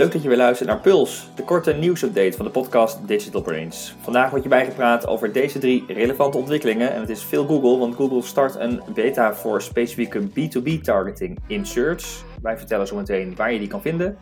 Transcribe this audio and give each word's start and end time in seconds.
Leuk 0.00 0.12
dat 0.12 0.22
je 0.22 0.28
weer 0.28 0.36
luistert 0.36 0.68
naar 0.68 0.80
Puls, 0.80 1.28
de 1.34 1.44
korte 1.44 1.72
nieuwsupdate 1.72 2.36
van 2.36 2.44
de 2.44 2.50
podcast 2.50 3.08
Digital 3.08 3.42
Brains. 3.42 3.94
Vandaag 4.00 4.30
wordt 4.30 4.44
je 4.44 4.50
bijgepraat 4.50 5.06
over 5.06 5.32
deze 5.32 5.58
drie 5.58 5.84
relevante 5.88 6.38
ontwikkelingen 6.38 6.92
en 6.92 7.00
het 7.00 7.10
is 7.10 7.24
veel 7.24 7.46
Google, 7.46 7.78
want 7.78 7.94
Google 7.94 8.22
start 8.22 8.54
een 8.54 8.82
beta 8.94 9.34
voor 9.34 9.62
specifieke 9.62 10.28
B2B 10.28 10.80
targeting 10.82 11.38
in 11.46 11.66
Search. 11.66 12.24
Wij 12.42 12.58
vertellen 12.58 12.86
zo 12.86 12.96
meteen 12.96 13.36
waar 13.36 13.52
je 13.52 13.58
die 13.58 13.68
kan 13.68 13.82
vinden. 13.82 14.18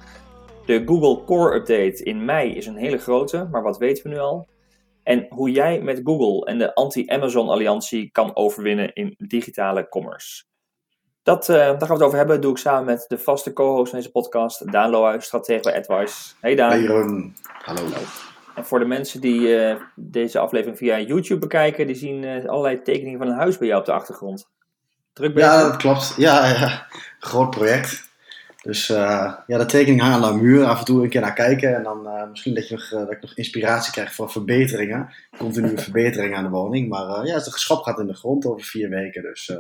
De 0.67 0.83
Google 0.87 1.25
Core 1.25 1.55
Update 1.55 2.03
in 2.05 2.25
mei 2.25 2.55
is 2.55 2.67
een 2.67 2.77
hele 2.77 2.99
grote, 2.99 3.49
maar 3.51 3.63
wat 3.63 3.79
weten 3.79 4.03
we 4.03 4.09
nu 4.09 4.19
al? 4.19 4.49
En 5.03 5.27
hoe 5.29 5.51
jij 5.51 5.81
met 5.81 6.01
Google 6.05 6.45
en 6.51 6.59
de 6.59 6.75
anti-Amazon 6.75 7.49
alliantie 7.49 8.11
kan 8.11 8.37
overwinnen 8.37 8.93
in 8.93 9.15
digitale 9.17 9.89
commerce. 9.89 10.48
Dat, 11.29 11.49
uh, 11.49 11.57
daar 11.57 11.67
gaan 11.67 11.89
we 11.89 11.93
het 11.93 12.03
over 12.03 12.17
hebben. 12.17 12.35
Dat 12.35 12.45
doe 12.45 12.53
ik 12.53 12.59
samen 12.59 12.85
met 12.85 13.05
de 13.09 13.19
vaste 13.19 13.53
co-host 13.53 13.91
van 13.91 13.99
deze 13.99 14.11
podcast, 14.11 14.73
Daan 14.73 14.91
Lohuis, 14.91 15.25
stratege 15.25 15.63
bij 15.63 15.77
AdWise. 15.77 16.35
Hey 16.41 16.55
Daan. 16.55 16.71
Hey 16.71 16.81
Jeroen. 16.81 17.37
Hallo. 17.63 17.83
En 18.55 18.65
voor 18.65 18.79
de 18.79 18.85
mensen 18.85 19.21
die 19.21 19.41
uh, 19.41 19.75
deze 19.95 20.39
aflevering 20.39 20.79
via 20.79 21.01
YouTube 21.01 21.41
bekijken, 21.41 21.87
die 21.87 21.97
zien 21.97 22.23
uh, 22.23 22.45
allerlei 22.45 22.83
tekeningen 22.83 23.19
van 23.19 23.29
een 23.29 23.37
huis 23.37 23.59
bij 23.59 23.67
jou 23.67 23.81
op 23.81 23.87
de 23.87 23.93
achtergrond. 23.93 24.49
Druk 25.13 25.35
bezig? 25.35 25.51
Ja, 25.51 25.63
dat 25.63 25.77
klopt. 25.77 26.15
Ja, 26.17 26.47
ja. 26.47 26.87
groot 27.19 27.51
project. 27.51 28.09
Dus 28.63 28.87
ja, 28.87 29.45
de 29.47 29.67
tekening 29.67 30.01
hangen 30.01 30.25
aan 30.25 30.33
de 30.33 30.43
muur. 30.43 30.65
Af 30.65 30.79
en 30.79 30.85
toe 30.85 31.03
een 31.03 31.09
keer 31.09 31.21
naar 31.21 31.33
kijken. 31.33 31.75
En 31.75 31.83
dan 31.83 32.29
misschien 32.31 32.55
dat, 32.55 32.69
je 32.69 32.75
nog, 32.75 32.89
dat 32.89 33.11
ik 33.11 33.21
nog 33.21 33.35
inspiratie 33.35 33.93
krijg 33.93 34.15
voor 34.15 34.31
verbeteringen. 34.31 35.15
Continue 35.39 35.79
verbeteringen 35.89 36.37
aan 36.37 36.45
de 36.45 36.51
woning. 36.51 36.89
Maar 36.89 37.27
ja, 37.27 37.35
het 37.35 37.53
geschap 37.53 37.83
gaat 37.83 37.99
in 37.99 38.07
de 38.07 38.15
grond 38.15 38.47
over 38.47 38.65
vier 38.65 38.89
weken. 38.89 39.23
Dus 39.23 39.53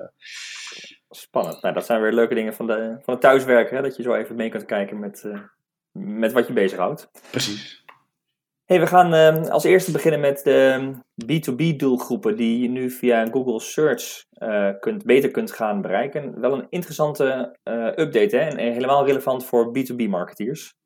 Spannend. 1.10 1.62
Nou, 1.62 1.74
dat 1.74 1.86
zijn 1.86 2.00
weer 2.00 2.12
leuke 2.12 2.34
dingen 2.34 2.54
van, 2.54 2.66
de, 2.66 2.96
van 3.02 3.14
het 3.14 3.22
thuiswerken. 3.22 3.76
Hè? 3.76 3.82
Dat 3.82 3.96
je 3.96 4.02
zo 4.02 4.14
even 4.14 4.36
mee 4.36 4.48
kunt 4.48 4.64
kijken 4.64 4.98
met, 4.98 5.22
uh, 5.26 5.40
met 5.92 6.32
wat 6.32 6.46
je 6.46 6.52
bezighoudt. 6.52 7.10
Precies. 7.30 7.84
Hey, 8.64 8.80
we 8.80 8.86
gaan 8.86 9.14
uh, 9.14 9.50
als 9.50 9.64
eerste 9.64 9.92
beginnen 9.92 10.20
met 10.20 10.40
de 10.44 10.92
B2B 11.24 11.76
doelgroepen 11.76 12.36
die 12.36 12.60
je 12.60 12.68
nu 12.68 12.90
via 12.90 13.26
Google 13.26 13.60
Search 13.60 14.24
uh, 14.38 14.70
kunt, 14.80 15.04
beter 15.04 15.30
kunt 15.30 15.52
gaan 15.52 15.82
bereiken. 15.82 16.40
Wel 16.40 16.52
een 16.52 16.66
interessante 16.70 17.56
update 17.96 18.36
hè? 18.36 18.48
en 18.48 18.72
helemaal 18.72 19.06
relevant 19.06 19.44
voor 19.44 19.78
B2B 19.78 20.08
marketeers. 20.08 20.76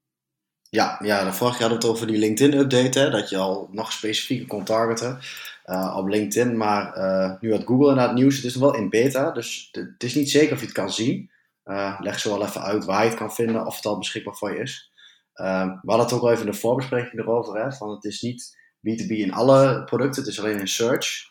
Ja, 0.71 0.99
ja, 1.03 1.25
de 1.25 1.33
vorige 1.33 1.59
keer 1.59 1.69
hadden 1.69 1.81
we 1.81 1.87
het 1.87 1.97
over 1.97 2.07
die 2.07 2.19
LinkedIn-update, 2.19 3.11
dat 3.11 3.29
je 3.29 3.37
al 3.37 3.69
nog 3.71 3.93
specifieker 3.93 4.47
kon 4.47 4.65
targeten 4.65 5.19
uh, 5.67 5.95
op 5.97 6.09
LinkedIn. 6.09 6.57
Maar 6.57 6.97
uh, 6.97 7.41
nu 7.41 7.53
had 7.53 7.65
Google 7.65 7.89
inderdaad 7.89 8.15
nieuws, 8.15 8.37
het 8.37 8.45
is 8.45 8.55
nog 8.55 8.71
wel 8.71 8.81
in 8.81 8.89
beta, 8.89 9.31
dus 9.31 9.69
het 9.73 10.03
is 10.03 10.15
niet 10.15 10.31
zeker 10.31 10.53
of 10.53 10.61
je 10.61 10.67
het 10.67 10.75
kan 10.75 10.93
zien. 10.93 11.31
Uh, 11.65 12.01
leg 12.01 12.19
zo 12.19 12.39
wel 12.39 12.47
even 12.47 12.63
uit 12.63 12.85
waar 12.85 13.03
je 13.03 13.09
het 13.09 13.19
kan 13.19 13.33
vinden, 13.33 13.67
of 13.67 13.77
het 13.77 13.87
al 13.87 13.99
beschikbaar 13.99 14.35
voor 14.35 14.53
je 14.53 14.61
is. 14.61 14.93
we 15.33 15.81
hadden 15.85 16.07
het 16.07 16.13
ook 16.13 16.23
al 16.23 16.31
even 16.31 16.45
in 16.45 16.51
de 16.51 16.59
voorbespreking 16.59 17.21
erover, 17.21 17.63
hè, 17.63 17.73
van 17.73 17.91
het 17.91 18.05
is 18.05 18.21
niet 18.21 18.59
B2B 18.89 19.09
in 19.09 19.33
alle 19.33 19.85
producten, 19.85 20.23
het 20.23 20.33
is 20.33 20.41
alleen 20.41 20.59
in 20.59 20.69
search. 20.69 21.31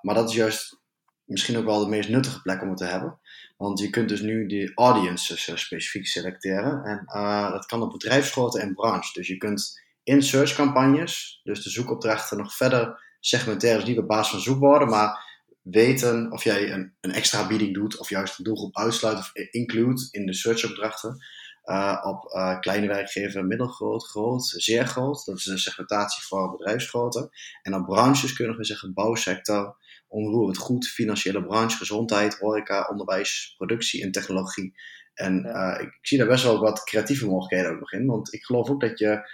maar 0.00 0.14
dat 0.14 0.28
is 0.28 0.34
juist 0.34 0.78
misschien 1.24 1.56
ook 1.56 1.64
wel 1.64 1.80
de 1.80 1.90
meest 1.90 2.08
nuttige 2.08 2.42
plek 2.42 2.62
om 2.62 2.68
het 2.68 2.78
te 2.78 2.84
hebben. 2.84 3.18
Want 3.56 3.78
je 3.78 3.90
kunt 3.90 4.08
dus 4.08 4.20
nu 4.20 4.46
die 4.46 4.74
audiences 4.74 5.52
specifiek 5.54 6.06
selecteren. 6.06 6.84
En 6.84 7.04
dat 7.50 7.66
kan 7.66 7.82
op 7.82 7.92
bedrijfsgrootte 7.92 8.60
en 8.60 8.74
branche. 8.74 9.12
Dus 9.12 9.26
je 9.28 9.36
kunt 9.36 9.80
in 10.02 10.22
search-campagnes, 10.22 11.40
dus 11.42 11.62
de 11.62 11.70
zoekopdrachten, 11.70 12.38
nog 12.38 12.54
verder 12.56 13.09
segmenteren. 13.20 13.78
Dus 13.78 13.88
niet 13.88 13.98
op 13.98 14.06
basis 14.06 14.30
van 14.30 14.40
zoekwoorden, 14.40 14.88
maar 14.88 15.28
weten 15.62 16.32
of 16.32 16.44
jij 16.44 16.72
een, 16.72 16.92
een 17.00 17.12
extra 17.12 17.46
bieding 17.46 17.74
doet. 17.74 17.98
Of 17.98 18.08
juist 18.08 18.36
de 18.36 18.42
doelgroep 18.42 18.76
uitsluit 18.76 19.18
of 19.18 19.30
include 19.50 20.08
in 20.10 20.26
de 20.26 20.34
search-opdrachten. 20.34 21.18
Uh, 21.64 22.04
op 22.06 22.32
uh, 22.34 22.60
kleine 22.60 22.86
werkgever, 22.86 23.44
middelgroot, 23.44 24.06
groot, 24.06 24.44
zeer 24.56 24.86
groot. 24.86 25.24
Dat 25.24 25.36
is 25.36 25.44
de 25.44 25.58
segmentatie 25.58 26.22
voor 26.22 26.50
bedrijfsgrootte. 26.50 27.30
En 27.62 27.74
op 27.74 27.86
branches 27.86 28.32
kunnen 28.32 28.56
we 28.56 28.64
zeggen 28.64 28.94
bouwsector, 28.94 29.76
onroerend 30.08 30.58
goed, 30.58 30.86
financiële 30.86 31.44
branche, 31.44 31.76
gezondheid, 31.76 32.38
horeca, 32.38 32.88
onderwijs, 32.90 33.54
productie 33.56 34.02
en 34.02 34.12
technologie. 34.12 34.74
En 35.14 35.46
uh, 35.46 35.76
ik, 35.80 35.86
ik, 35.86 36.06
zie 36.06 36.18
daar 36.18 36.26
best 36.26 36.44
wel 36.44 36.60
wat 36.60 36.84
creatieve 36.84 37.26
mogelijkheden 37.26 37.72
ook 37.72 37.80
nog 37.80 37.92
in. 37.92 38.06
Want 38.06 38.32
ik 38.32 38.44
geloof 38.44 38.68
ook 38.68 38.80
dat 38.80 38.98
je 38.98 39.30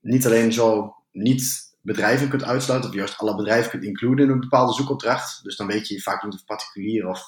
niet 0.00 0.26
alleen 0.26 0.52
zo 0.52 0.94
niet 1.12 1.63
bedrijven 1.84 2.28
kunt 2.28 2.44
uitsluiten, 2.44 2.90
of 2.90 2.96
juist 2.96 3.18
alle 3.18 3.36
bedrijven 3.36 3.70
kunt 3.70 3.84
includen 3.84 4.24
in 4.24 4.30
een 4.30 4.40
bepaalde 4.40 4.72
zoekopdracht. 4.72 5.42
Dus 5.42 5.56
dan 5.56 5.66
weet 5.66 5.88
je 5.88 6.02
vaak 6.02 6.22
niet 6.22 6.34
of 6.34 6.44
particulier 6.44 7.08
of 7.08 7.20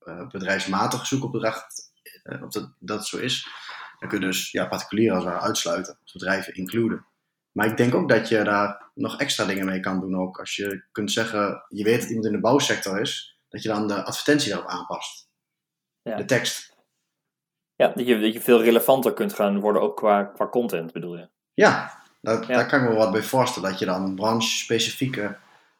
uh, 0.00 0.28
bedrijfsmatig 0.28 1.06
zoekopdracht 1.06 1.92
uh, 2.24 2.42
of 2.42 2.52
dat, 2.52 2.74
dat 2.78 3.06
zo 3.06 3.16
is. 3.16 3.48
Dan 3.98 4.08
kun 4.08 4.20
je 4.20 4.26
dus 4.26 4.50
ja, 4.50 4.66
particulier 4.66 5.12
als 5.12 5.24
het 5.24 5.34
uitsluiten, 5.34 5.98
als 6.02 6.12
bedrijven 6.12 6.54
includen. 6.54 7.06
Maar 7.52 7.66
ik 7.66 7.76
denk 7.76 7.94
ook 7.94 8.08
dat 8.08 8.28
je 8.28 8.44
daar 8.44 8.90
nog 8.94 9.18
extra 9.18 9.44
dingen 9.44 9.66
mee 9.66 9.80
kan 9.80 10.00
doen 10.00 10.16
ook. 10.16 10.38
Als 10.38 10.56
je 10.56 10.84
kunt 10.92 11.12
zeggen, 11.12 11.64
je 11.68 11.84
weet 11.84 12.00
dat 12.00 12.08
iemand 12.08 12.26
in 12.26 12.32
de 12.32 12.40
bouwsector 12.40 13.00
is, 13.00 13.38
dat 13.48 13.62
je 13.62 13.68
dan 13.68 13.88
de 13.88 14.04
advertentie 14.04 14.50
daarop 14.50 14.68
aanpast. 14.68 15.28
Ja. 16.02 16.16
De 16.16 16.24
tekst. 16.24 16.74
Ja, 17.74 17.88
dat 17.88 18.06
je, 18.06 18.20
dat 18.20 18.32
je 18.32 18.40
veel 18.40 18.62
relevanter 18.62 19.12
kunt 19.12 19.34
gaan 19.34 19.60
worden 19.60 19.82
ook 19.82 19.96
qua, 19.96 20.24
qua 20.24 20.48
content 20.48 20.92
bedoel 20.92 21.16
je? 21.16 21.28
Ja, 21.54 22.02
daar, 22.26 22.46
daar 22.46 22.66
kan 22.66 22.82
ik 22.82 22.88
me 22.88 22.94
wat 22.94 23.12
bij 23.12 23.22
voorstellen. 23.22 23.70
Dat 23.70 23.78
je 23.78 23.84
dan 23.84 24.14
branche-specifieke 24.14 25.36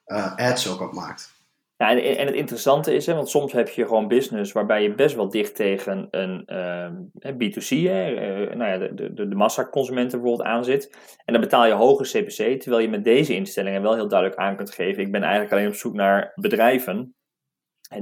uh, 0.06 0.36
ads 0.36 0.68
ook 0.68 0.80
op 0.80 0.92
maakt. 0.92 1.34
Ja, 1.76 1.90
en, 1.90 2.16
en 2.16 2.26
het 2.26 2.34
interessante 2.34 2.94
is, 2.94 3.06
hè, 3.06 3.14
want 3.14 3.28
soms 3.28 3.52
heb 3.52 3.68
je 3.68 3.86
gewoon 3.86 4.08
business 4.08 4.52
waarbij 4.52 4.82
je 4.82 4.94
best 4.94 5.16
wel 5.16 5.28
dicht 5.28 5.54
tegen 5.54 6.08
een 6.10 6.42
uh, 6.46 7.30
B2C, 7.32 7.68
hè, 7.68 8.10
uh, 8.10 8.56
nou 8.56 8.70
ja, 8.70 8.78
de, 8.78 9.12
de, 9.14 9.28
de 9.28 9.34
massaconsumenten 9.34 10.20
bijvoorbeeld 10.20 10.48
aan 10.48 10.64
zit. 10.64 10.96
En 11.24 11.32
dan 11.32 11.42
betaal 11.42 11.66
je 11.66 11.72
hoge 11.72 12.02
CPC, 12.02 12.60
terwijl 12.60 12.82
je 12.82 12.88
met 12.88 13.04
deze 13.04 13.34
instellingen 13.34 13.82
wel 13.82 13.94
heel 13.94 14.08
duidelijk 14.08 14.40
aan 14.40 14.56
kunt 14.56 14.70
geven. 14.70 15.02
Ik 15.02 15.12
ben 15.12 15.22
eigenlijk 15.22 15.52
alleen 15.52 15.68
op 15.68 15.74
zoek 15.74 15.94
naar 15.94 16.32
bedrijven, 16.34 17.14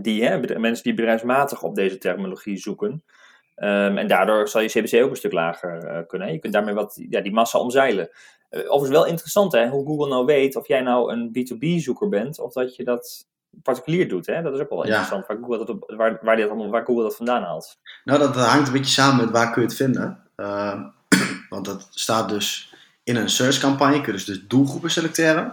die, 0.01 0.25
hè, 0.25 0.59
mensen 0.59 0.85
die 0.85 0.95
bedrijfsmatig 0.95 1.63
op 1.63 1.75
deze 1.75 1.99
terminologie 1.99 2.57
zoeken. 2.57 3.05
Um, 3.57 3.99
en 3.99 4.07
daardoor 4.07 4.49
zal 4.49 4.61
je 4.61 4.69
CPC 4.69 5.03
ook 5.03 5.11
een 5.11 5.17
stuk 5.17 5.33
lager 5.33 5.85
uh, 5.85 6.07
kunnen. 6.07 6.33
Je 6.33 6.39
kunt 6.39 6.53
daarmee 6.53 6.75
wat, 6.75 7.05
ja, 7.09 7.21
die 7.21 7.33
massa 7.33 7.59
omzeilen. 7.59 8.11
Overigens 8.55 8.91
wel 8.91 9.07
interessant 9.07 9.53
hè, 9.53 9.69
hoe 9.69 9.87
Google 9.87 10.09
nou 10.09 10.25
weet 10.25 10.57
of 10.57 10.69
jij 10.69 10.81
nou 10.81 11.13
een 11.13 11.29
B2B-zoeker 11.29 12.09
bent 12.09 12.39
of 12.39 12.53
dat 12.53 12.77
je 12.77 12.85
dat 12.85 13.27
particulier 13.63 14.09
doet. 14.09 14.27
Hè? 14.27 14.43
Dat 14.43 14.55
is 14.55 14.61
ook 14.61 14.69
wel 14.69 14.85
interessant 14.85 15.27
waar, 15.27 15.37
Google 15.37 15.59
dat 15.59 15.69
op, 15.69 15.93
waar, 15.97 16.19
waar, 16.23 16.37
dat, 16.37 16.71
waar 16.71 16.85
Google 16.85 17.03
dat 17.03 17.17
vandaan 17.17 17.43
haalt. 17.43 17.79
Nou, 18.05 18.19
dat 18.19 18.37
hangt 18.37 18.67
een 18.67 18.73
beetje 18.73 18.91
samen 18.91 19.25
met 19.25 19.35
waar 19.35 19.53
kun 19.53 19.63
je 19.63 19.69
het 19.69 19.77
vinden. 19.77 20.23
Uh, 20.37 20.85
want 21.49 21.65
dat 21.65 21.89
staat 21.91 22.29
dus 22.29 22.75
in 23.05 23.17
een 23.17 23.31
search-campagne. 23.31 24.01
Kun 24.01 24.07
je 24.07 24.13
dus, 24.13 24.25
dus 24.25 24.47
doelgroepen 24.47 24.91
selecteren. 24.91 25.45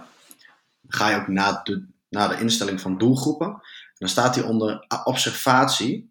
Dan 0.80 1.00
ga 1.00 1.10
je 1.10 1.16
ook 1.16 1.28
naar 1.28 1.60
de, 1.64 1.86
naar 2.08 2.28
de 2.28 2.40
instelling 2.40 2.80
van 2.80 2.98
doelgroepen. 2.98 3.46
En 3.46 3.60
dan 3.98 4.08
staat 4.08 4.34
die 4.34 4.44
onder 4.44 4.86
observatie. 5.04 6.10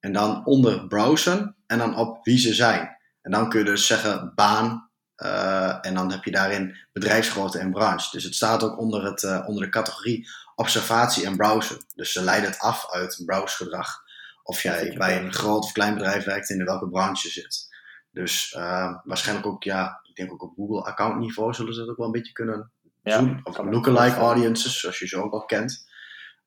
En 0.00 0.12
dan 0.12 0.46
onder 0.46 0.86
browsen 0.86 1.56
en 1.66 1.78
dan 1.78 1.96
op 1.96 2.24
wie 2.24 2.38
ze 2.38 2.54
zijn. 2.54 2.96
En 3.22 3.30
dan 3.30 3.48
kun 3.48 3.58
je 3.58 3.64
dus 3.64 3.86
zeggen 3.86 4.32
baan. 4.34 4.88
Uh, 5.16 5.86
en 5.86 5.94
dan 5.94 6.10
heb 6.10 6.24
je 6.24 6.30
daarin 6.30 6.76
bedrijfsgrootte 6.92 7.58
en 7.58 7.70
branche. 7.70 8.10
Dus 8.10 8.24
het 8.24 8.34
staat 8.34 8.62
ook 8.62 8.78
onder, 8.78 9.04
het, 9.04 9.22
uh, 9.22 9.44
onder 9.46 9.64
de 9.64 9.70
categorie 9.70 10.28
observatie 10.54 11.26
en 11.26 11.36
browsen. 11.36 11.84
Dus 11.94 12.12
ze 12.12 12.22
leiden 12.22 12.50
het 12.50 12.58
af 12.58 12.90
uit 12.90 13.22
browsegedrag. 13.26 14.02
Of 14.42 14.62
jij 14.62 14.94
bij 14.98 15.22
een 15.22 15.32
groot 15.32 15.64
of 15.64 15.72
klein 15.72 15.94
bedrijf 15.94 16.24
werkt 16.24 16.50
en 16.50 16.58
in 16.58 16.64
welke 16.64 16.88
branche 16.88 17.28
zit. 17.28 17.68
Dus 18.10 18.54
uh, 18.56 18.94
waarschijnlijk 19.04 19.46
ook, 19.46 19.62
ja, 19.62 20.00
ik 20.08 20.16
denk 20.16 20.32
ook 20.32 20.42
op 20.42 20.54
Google 20.56 20.82
account 20.82 21.18
niveau 21.18 21.54
zullen 21.54 21.74
ze 21.74 21.80
dat 21.80 21.88
ook 21.88 21.96
wel 21.96 22.06
een 22.06 22.12
beetje 22.12 22.32
kunnen 22.32 22.70
ja, 23.02 23.18
doen. 23.18 23.40
Of 23.44 23.58
lookalike 23.58 24.16
audiences, 24.16 24.80
zoals 24.80 24.98
je 24.98 25.06
ze 25.06 25.22
ook 25.22 25.32
al 25.32 25.44
kent. 25.44 25.86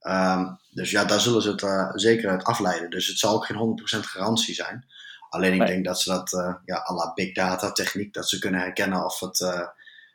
Um, 0.02 0.60
dus 0.70 0.92
ja, 0.92 1.06
daar 1.06 1.20
zullen 1.20 1.42
ze 1.42 1.52
het 1.52 2.02
zeker 2.02 2.30
uit 2.30 2.44
afleiden. 2.44 2.90
Dus 2.90 3.08
het 3.08 3.20
zal 3.20 3.34
ook 3.34 3.46
geen 3.46 3.80
100% 3.98 4.00
garantie 4.00 4.54
zijn. 4.54 4.86
Alleen 5.30 5.54
ik 5.54 5.60
nee. 5.60 5.68
denk 5.68 5.86
dat 5.86 6.02
ze 6.02 6.10
dat, 6.10 6.34
uh, 6.34 6.56
ja, 6.66 6.76
à 6.90 6.94
la 6.94 7.14
big 7.14 7.34
data 7.34 7.72
techniek, 7.72 8.14
dat 8.14 8.30
ze 8.30 8.40
kunnen 8.40 8.60
herkennen 8.60 9.06
of 9.06 9.20
het, 9.20 9.40
uh, 9.40 9.68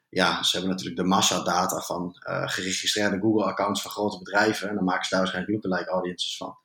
ja, 0.09 0.43
ze 0.43 0.57
hebben 0.57 0.71
natuurlijk 0.71 1.01
de 1.01 1.09
massadata 1.09 1.81
van 1.81 2.17
geregistreerde 2.25 3.19
Google 3.19 3.45
accounts 3.45 3.83
van 3.83 3.91
grote 3.91 4.19
bedrijven. 4.19 4.69
En 4.69 4.75
dan 4.75 4.85
maken 4.85 5.05
ze 5.05 5.11
daar 5.11 5.19
waarschijnlijk 5.19 5.55
lookalike 5.55 5.91
audiences 5.91 6.37
van. 6.37 6.57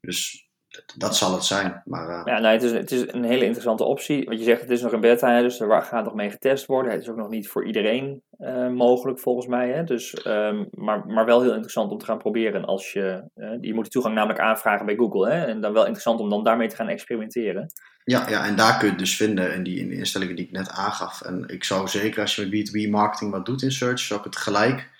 Dus 0.00 0.49
dat 0.96 1.16
zal 1.16 1.32
het 1.32 1.44
zijn. 1.44 1.82
Maar, 1.84 2.08
uh... 2.08 2.22
Ja, 2.24 2.38
nou, 2.38 2.54
het, 2.54 2.62
is, 2.62 2.72
het 2.72 2.90
is 2.90 3.12
een 3.12 3.24
hele 3.24 3.44
interessante 3.44 3.84
optie. 3.84 4.24
Want 4.24 4.38
je 4.38 4.44
zegt, 4.44 4.60
het 4.60 4.70
is 4.70 4.82
nog 4.82 4.92
een 4.92 5.00
beta, 5.00 5.40
dus 5.40 5.60
er 5.60 5.82
gaat 5.82 6.04
nog 6.04 6.14
mee 6.14 6.30
getest 6.30 6.66
worden. 6.66 6.92
Het 6.92 7.02
is 7.02 7.08
ook 7.08 7.16
nog 7.16 7.28
niet 7.28 7.48
voor 7.48 7.66
iedereen 7.66 8.22
uh, 8.38 8.68
mogelijk, 8.68 9.18
volgens 9.18 9.46
mij. 9.46 9.70
Hè? 9.70 9.84
Dus, 9.84 10.26
um, 10.26 10.68
maar, 10.70 11.06
maar 11.06 11.24
wel 11.24 11.42
heel 11.42 11.52
interessant 11.52 11.90
om 11.90 11.98
te 11.98 12.04
gaan 12.04 12.18
proberen. 12.18 12.64
Als 12.64 12.92
je, 12.92 13.22
uh, 13.36 13.50
je 13.60 13.74
moet 13.74 13.84
de 13.84 13.90
toegang 13.90 14.14
namelijk 14.14 14.40
aanvragen 14.40 14.86
bij 14.86 14.96
Google. 14.96 15.30
Hè? 15.30 15.44
En 15.44 15.60
dan 15.60 15.72
wel 15.72 15.82
interessant 15.82 16.20
om 16.20 16.30
dan 16.30 16.44
daarmee 16.44 16.68
te 16.68 16.76
gaan 16.76 16.88
experimenteren. 16.88 17.72
Ja, 18.04 18.28
ja, 18.28 18.46
en 18.46 18.56
daar 18.56 18.78
kun 18.78 18.84
je 18.84 18.90
het 18.90 18.98
dus 18.98 19.16
vinden 19.16 19.54
in 19.54 19.62
die 19.62 19.78
in 19.78 19.88
de 19.88 19.96
instellingen 19.96 20.36
die 20.36 20.44
ik 20.44 20.52
net 20.52 20.70
aangaf. 20.70 21.22
En 21.22 21.44
ik 21.46 21.64
zou 21.64 21.88
zeker, 21.88 22.20
als 22.20 22.36
je 22.36 22.46
met 22.46 22.86
B2B 22.86 22.90
marketing 22.90 23.30
wat 23.30 23.46
doet 23.46 23.62
in 23.62 23.72
search, 23.72 23.98
zou 23.98 24.18
ik 24.20 24.26
het 24.26 24.36
gelijk 24.36 24.90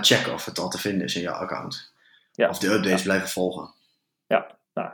checken 0.00 0.32
of 0.32 0.44
het 0.44 0.58
al 0.58 0.68
te 0.68 0.78
vinden 0.78 1.04
is 1.04 1.14
in 1.14 1.22
jouw 1.22 1.34
account. 1.34 1.92
Ja. 2.32 2.48
Of 2.48 2.58
de 2.58 2.72
updates 2.72 2.98
ja. 2.98 3.04
blijven 3.04 3.28
volgen. 3.28 3.74
Ja, 4.26 4.58
Nou, 4.74 4.90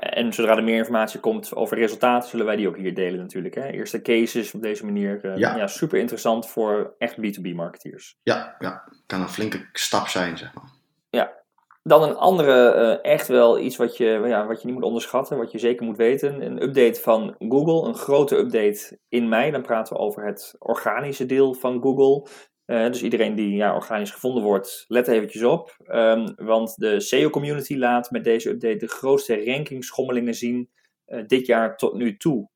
en 0.00 0.32
zodra 0.32 0.56
er 0.56 0.64
meer 0.64 0.76
informatie 0.76 1.20
komt 1.20 1.54
over 1.54 1.78
resultaten, 1.78 2.28
zullen 2.28 2.46
wij 2.46 2.56
die 2.56 2.68
ook 2.68 2.76
hier 2.76 2.94
delen 2.94 3.20
natuurlijk. 3.20 3.54
Hè? 3.54 3.68
Eerste 3.68 4.02
cases 4.02 4.54
op 4.54 4.62
deze 4.62 4.84
manier. 4.84 5.38
ja. 5.38 5.56
ja. 5.56 5.66
super 5.66 5.98
interessant 5.98 6.48
voor 6.48 6.94
echt 6.98 7.16
B2B 7.16 7.54
marketeers. 7.54 8.16
Ja, 8.22 8.54
ja, 8.58 8.84
kan 9.06 9.20
een 9.20 9.28
flinke 9.28 9.68
stap 9.72 10.08
zijn, 10.08 10.38
zeg 10.38 10.54
maar. 10.54 10.70
Ja, 11.10 11.40
dan 11.82 12.02
een 12.02 12.16
andere, 12.16 12.74
uh, 13.02 13.12
echt 13.12 13.28
wel 13.28 13.58
iets 13.58 13.76
wat 13.76 13.96
je, 13.96 14.04
ja, 14.04 14.46
wat 14.46 14.60
je 14.60 14.66
niet 14.66 14.74
moet 14.74 14.84
onderschatten, 14.84 15.38
wat 15.38 15.52
je 15.52 15.58
zeker 15.58 15.86
moet 15.86 15.96
weten. 15.96 16.42
Een 16.44 16.62
update 16.62 17.00
van 17.00 17.34
Google, 17.38 17.88
een 17.88 17.94
grote 17.94 18.36
update 18.36 18.98
in 19.08 19.28
mei. 19.28 19.50
Dan 19.50 19.62
praten 19.62 19.96
we 19.96 20.02
over 20.02 20.26
het 20.26 20.54
organische 20.58 21.26
deel 21.26 21.54
van 21.54 21.82
Google. 21.82 22.30
Uh, 22.70 22.86
dus 22.86 23.02
iedereen 23.02 23.34
die 23.34 23.56
ja, 23.56 23.74
organisch 23.74 24.10
gevonden 24.10 24.42
wordt, 24.42 24.84
let 24.88 25.08
eventjes 25.08 25.42
op. 25.42 25.76
Um, 25.88 26.34
want 26.36 26.74
de 26.76 27.00
SEO-community 27.00 27.76
laat 27.76 28.10
met 28.10 28.24
deze 28.24 28.50
update 28.50 28.76
de 28.76 28.88
grootste 28.88 29.44
rankingschommelingen 29.44 30.34
zien 30.34 30.70
uh, 31.06 31.22
dit 31.26 31.46
jaar 31.46 31.76
tot 31.76 31.94
nu 31.94 32.16
toe. 32.16 32.48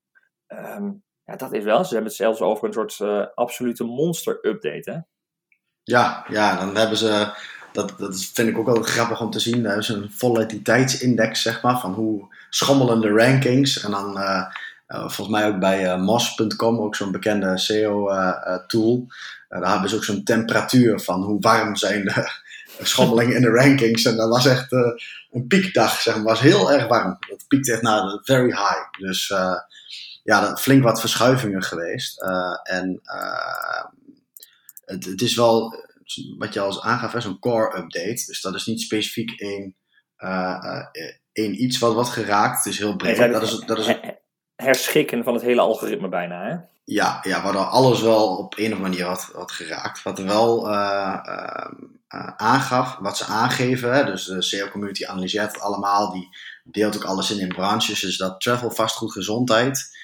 Um, 0.47 1.03
ja, 1.23 1.35
dat 1.35 1.53
is 1.53 1.63
wel. 1.63 1.83
Ze 1.83 1.93
hebben 1.93 2.07
het 2.07 2.19
zelfs 2.19 2.41
over 2.41 2.67
een 2.67 2.73
soort 2.73 3.01
absolute 3.35 3.83
monster-update? 3.83 5.05
Ja, 5.83 6.25
ja, 6.29 6.59
dan 6.59 6.75
hebben 6.75 6.97
ze 6.97 7.33
dat, 7.71 7.93
dat 7.97 8.29
vind 8.33 8.49
ik 8.49 8.57
ook 8.57 8.65
wel 8.65 8.81
grappig 8.81 9.21
om 9.21 9.29
te 9.29 9.39
zien. 9.39 9.65
Er 9.65 9.77
is 9.77 9.89
een 9.89 10.11
volatiliteitsindex, 10.11 11.41
zeg 11.41 11.61
maar, 11.61 11.79
van 11.79 11.93
hoe 11.93 12.35
schommelende 12.49 13.09
rankings. 13.09 13.83
En 13.83 13.91
dan 13.91 14.17
uh, 14.87 14.97
uh, 14.97 15.09
volgens 15.09 15.37
mij 15.37 15.47
ook 15.47 15.59
bij 15.59 15.85
uh, 15.85 16.01
Moz.com, 16.01 16.79
ook 16.79 16.95
zo'n 16.95 17.11
bekende 17.11 17.57
SEO-tool. 17.57 19.07
daar 19.49 19.71
hebben 19.71 19.89
ze 19.89 19.95
ook 19.95 20.03
zo'n 20.03 20.23
temperatuur 20.23 20.99
van 20.99 21.23
hoe 21.23 21.39
warm 21.39 21.75
zijn 21.75 22.05
de 22.05 22.29
schommelingen 22.83 23.35
in 23.35 23.41
de 23.41 23.49
rankings. 23.49 24.05
En 24.05 24.17
dat 24.17 24.29
was 24.29 24.45
echt 24.45 24.71
een 25.31 25.47
piekdag, 25.47 26.01
zeg 26.01 26.15
maar. 26.15 26.23
was 26.23 26.39
heel 26.39 26.71
erg 26.71 26.87
warm. 26.87 27.17
Het 27.19 27.45
piekte 27.47 27.71
echt 27.71 27.81
naar 27.81 28.01
de 28.01 28.21
very 28.23 28.49
high. 28.49 28.99
Dus 28.99 29.33
ja, 30.23 30.57
flink 30.57 30.83
wat 30.83 30.99
verschuivingen 30.99 31.63
geweest. 31.63 32.21
en 32.63 33.01
het, 34.85 35.05
het 35.05 35.21
is 35.21 35.35
wel 35.35 35.83
wat 36.37 36.53
je 36.53 36.59
al 36.59 36.83
aangaf, 36.83 37.25
een 37.25 37.39
core 37.39 37.77
update. 37.77 38.23
Dus 38.25 38.41
dat 38.41 38.55
is 38.55 38.65
niet 38.65 38.81
specifiek 38.81 39.39
één, 39.39 39.75
één 41.31 41.63
iets 41.63 41.79
wat 41.79 41.93
wordt 41.93 42.09
geraakt. 42.09 42.63
Het 42.63 42.73
is 42.73 42.79
heel 42.79 42.95
breed. 42.95 43.31
dat 43.31 43.43
is, 43.43 43.59
dat 43.59 43.77
is 43.77 43.97
herschikken 44.55 45.23
van 45.23 45.33
het 45.33 45.43
hele 45.43 45.61
algoritme 45.61 46.09
bijna, 46.09 46.43
hè? 46.43 46.55
Ja, 46.83 47.19
ja 47.21 47.43
waardoor 47.43 47.63
alles 47.65 48.01
wel 48.01 48.37
op 48.37 48.57
een 48.57 48.65
of 48.65 48.71
andere 48.71 48.89
manier 48.89 49.05
wat, 49.05 49.29
wat 49.33 49.51
geraakt. 49.51 50.03
Wat 50.03 50.19
wel 50.19 50.71
uh, 50.71 51.17
aangaf, 52.37 52.97
wat 52.99 53.17
ze 53.17 53.25
aangeven, 53.25 53.93
hè, 53.93 54.05
dus 54.05 54.25
de 54.25 54.41
SEO-community 54.41 55.05
analyseert 55.05 55.53
het 55.53 55.61
allemaal, 55.61 56.11
die 56.11 56.37
deelt 56.63 56.95
ook 56.95 57.03
alles 57.03 57.31
in 57.31 57.39
in 57.39 57.47
branches, 57.47 57.99
dus 57.99 58.17
dat 58.17 58.41
travel, 58.41 58.71
vastgoed, 58.71 59.11
gezondheid, 59.11 59.97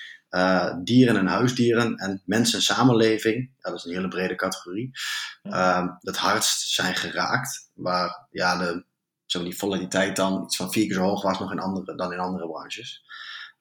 dieren 0.84 1.18
en 1.18 1.28
huisdieren 1.28 1.96
en 1.96 2.22
mensen 2.26 2.58
en 2.58 2.64
samenleving, 2.64 3.50
dat 3.60 3.74
is 3.74 3.84
een 3.84 3.94
hele 3.94 4.08
brede 4.08 4.36
categorie, 4.36 4.92
uh, 5.44 5.88
het 6.00 6.18
hardst 6.18 6.70
zijn 6.70 6.96
geraakt. 6.96 7.70
Waar 7.74 8.28
ja, 8.32 8.58
de, 8.58 8.84
zeg 9.26 9.42
maar, 9.42 9.52
die 9.52 9.60
volatiliteit 9.60 10.16
dan 10.16 10.44
iets 10.44 10.56
van 10.56 10.72
vier 10.72 10.86
keer 10.86 10.96
zo 10.96 11.02
hoog 11.02 11.22
was 11.22 11.40
nog 11.40 11.52
in 11.52 11.60
andere, 11.60 11.96
dan 11.96 12.14
in 12.14 12.20
andere 12.20 12.48
branches. 12.48 13.04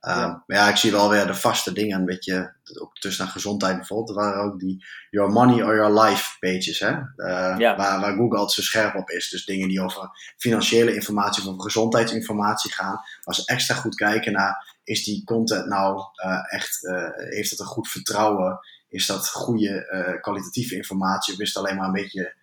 Uh, 0.00 0.14
ja. 0.14 0.44
Maar 0.46 0.56
ja, 0.56 0.68
ik 0.68 0.76
zie 0.76 0.90
wel 0.90 1.10
weer 1.10 1.26
de 1.26 1.34
vaste 1.34 1.72
dingen, 1.72 1.98
een 1.98 2.04
beetje, 2.04 2.54
ook 2.80 2.94
tussen 2.94 3.24
naar 3.24 3.32
gezondheid 3.32 3.76
bijvoorbeeld. 3.76 4.08
Er 4.08 4.24
waren 4.24 4.42
ook 4.42 4.60
die 4.60 4.84
Your 5.10 5.32
Money 5.32 5.62
or 5.62 5.74
Your 5.74 6.00
Life 6.00 6.36
pages, 6.38 6.78
hè? 6.78 6.90
Uh, 7.16 7.54
ja. 7.58 7.76
waar, 7.76 8.00
waar 8.00 8.14
Google 8.14 8.38
altijd 8.38 8.50
zo 8.50 8.62
scherp 8.62 8.94
op 8.94 9.10
is. 9.10 9.28
Dus 9.28 9.44
dingen 9.44 9.68
die 9.68 9.82
over 9.82 10.10
financiële 10.36 10.94
informatie 10.94 11.42
of 11.42 11.48
over 11.48 11.62
gezondheidsinformatie 11.62 12.72
gaan. 12.72 13.00
Waar 13.22 13.34
ze 13.34 13.42
extra 13.44 13.74
goed 13.74 13.94
kijken 13.94 14.32
naar 14.32 14.78
is 14.84 15.04
die 15.04 15.24
content 15.24 15.66
nou 15.66 16.02
uh, 16.24 16.52
echt, 16.52 16.82
uh, 16.82 17.08
heeft 17.14 17.50
het 17.50 17.60
een 17.60 17.66
goed 17.66 17.88
vertrouwen? 17.88 18.58
Is 18.88 19.06
dat 19.06 19.28
goede 19.28 20.18
kwalitatieve 20.20 20.74
informatie? 20.74 21.34
Of 21.34 21.40
is 21.40 21.48
het 21.48 21.56
alleen 21.56 21.76
maar 21.76 21.86
een 21.86 21.92
beetje, 21.92 22.34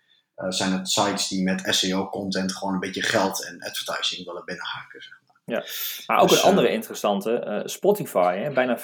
zijn 0.48 0.72
het 0.72 0.88
sites 0.88 1.28
die 1.28 1.42
met 1.42 1.74
SEO-content 1.74 2.52
gewoon 2.52 2.74
een 2.74 2.80
beetje 2.80 3.02
geld 3.02 3.44
en 3.44 3.62
advertising 3.62 4.26
willen 4.26 4.44
binnenhaken? 4.44 5.17
Ja, 5.48 5.64
maar 6.06 6.20
ook 6.20 6.28
dus, 6.28 6.42
een 6.42 6.48
andere 6.48 6.68
interessante, 6.68 7.62
Spotify, 7.64 8.36
hè, 8.36 8.52
bijna 8.52 8.78
15% 8.78 8.82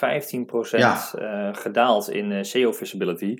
ja. 0.70 0.94
gedaald 1.52 2.10
in 2.10 2.44
SEO 2.44 2.72
visibility. 2.72 3.38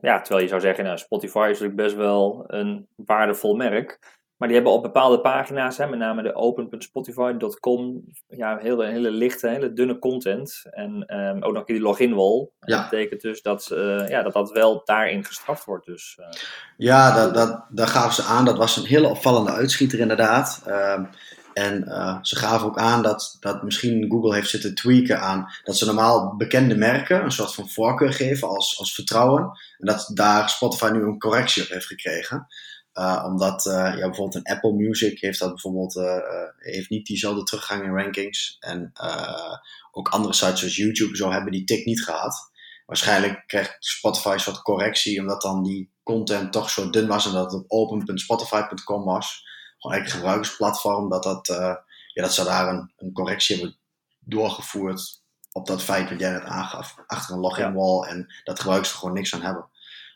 ja, 0.00 0.20
terwijl 0.20 0.42
je 0.42 0.48
zou 0.48 0.60
zeggen, 0.60 0.84
nou, 0.84 0.98
Spotify 0.98 1.38
is 1.50 1.60
natuurlijk 1.60 1.76
best 1.76 1.96
wel 1.96 2.44
een 2.46 2.88
waardevol 2.96 3.54
merk. 3.54 3.98
Maar 4.38 4.48
die 4.48 4.56
hebben 4.56 4.74
op 4.74 4.82
bepaalde 4.82 5.20
pagina's, 5.20 5.76
hè, 5.76 5.86
met 5.86 5.98
name 5.98 6.22
de 6.22 6.34
open.spotify.com, 6.34 8.04
ja, 8.28 8.58
hele, 8.58 8.86
hele 8.86 9.10
lichte, 9.10 9.48
hele 9.48 9.72
dunne 9.72 9.98
content. 9.98 10.62
En 10.70 11.16
um, 11.16 11.42
ook 11.42 11.52
nog 11.52 11.64
die 11.64 11.80
login 11.80 12.14
wall. 12.14 12.48
Ja. 12.60 12.76
Dat 12.76 12.90
betekent 12.90 13.20
dus 13.20 13.42
dat, 13.42 13.70
uh, 13.72 14.08
ja, 14.08 14.22
dat 14.22 14.32
dat 14.32 14.50
wel 14.50 14.82
daarin 14.84 15.24
gestraft 15.24 15.64
wordt. 15.64 15.86
Dus, 15.86 16.18
uh, 16.20 16.26
ja, 16.76 17.14
dat, 17.14 17.34
dat, 17.34 17.64
daar 17.68 17.86
gaven 17.86 18.14
ze 18.14 18.22
aan. 18.22 18.44
Dat 18.44 18.58
was 18.58 18.76
een 18.76 18.84
hele 18.84 19.08
opvallende 19.08 19.52
uitschieter 19.52 19.98
inderdaad. 19.98 20.64
Um, 20.68 21.08
en 21.58 21.84
uh, 21.88 22.18
ze 22.22 22.36
gaven 22.36 22.66
ook 22.66 22.78
aan 22.78 23.02
dat, 23.02 23.36
dat 23.40 23.62
misschien 23.62 24.10
Google 24.10 24.34
heeft 24.34 24.50
zitten 24.50 24.74
tweaken 24.74 25.20
aan 25.20 25.52
dat 25.64 25.78
ze 25.78 25.84
normaal 25.84 26.36
bekende 26.36 26.76
merken 26.76 27.24
een 27.24 27.32
soort 27.32 27.54
van 27.54 27.68
voorkeur 27.68 28.12
geven 28.12 28.48
als, 28.48 28.78
als 28.78 28.94
vertrouwen. 28.94 29.42
En 29.78 29.86
dat 29.86 30.10
daar 30.14 30.48
Spotify 30.48 30.90
nu 30.92 31.02
een 31.02 31.18
correctie 31.18 31.62
op 31.62 31.68
heeft 31.68 31.86
gekregen. 31.86 32.46
Uh, 32.94 33.24
omdat 33.26 33.66
uh, 33.66 33.72
ja, 33.72 34.06
bijvoorbeeld 34.06 34.34
een 34.34 34.54
Apple 34.54 34.72
Music 34.72 35.20
heeft 35.20 35.38
dat 35.38 35.48
bijvoorbeeld 35.48 35.94
heeft 36.58 36.90
niet 36.90 37.06
diezelfde 37.06 37.42
teruggang 37.42 37.84
in 37.84 37.96
rankings. 37.96 38.56
En 38.60 38.92
ook 39.92 40.08
andere 40.08 40.34
sites 40.34 40.58
zoals 40.58 40.76
YouTube 40.76 41.16
zo 41.16 41.30
hebben 41.30 41.52
die 41.52 41.64
tik 41.64 41.84
niet 41.84 42.04
gehad. 42.04 42.50
Waarschijnlijk 42.86 43.42
krijgt 43.46 43.76
Spotify 43.78 44.32
een 44.32 44.40
soort 44.40 44.62
correctie, 44.62 45.20
omdat 45.20 45.42
dan 45.42 45.62
die 45.62 45.90
content 46.02 46.52
toch 46.52 46.70
zo 46.70 46.90
dun 46.90 47.06
was 47.06 47.26
en 47.26 47.32
dat 47.32 47.52
het 47.52 47.62
op 47.62 47.70
open.spotify.com 47.70 49.04
was. 49.04 49.46
Gewoon 49.78 49.96
een 49.96 50.06
gebruikersplatform, 50.06 51.08
dat, 51.08 51.22
dat, 51.22 51.46
ja, 52.12 52.22
dat 52.22 52.34
ze 52.34 52.44
daar 52.44 52.68
een, 52.68 52.92
een 52.96 53.12
correctie 53.12 53.56
hebben 53.56 53.76
doorgevoerd 54.18 55.22
op 55.52 55.66
dat 55.66 55.82
feit 55.82 56.10
wat 56.10 56.20
jij 56.20 56.30
net 56.30 56.44
aangaf. 56.44 56.96
Achter 57.06 57.34
een 57.34 57.40
login 57.40 57.74
wall 57.74 58.02
en 58.02 58.26
dat 58.44 58.58
gebruikers 58.58 58.92
er 58.92 58.98
gewoon 58.98 59.14
niks 59.14 59.34
aan 59.34 59.42
hebben. 59.42 59.68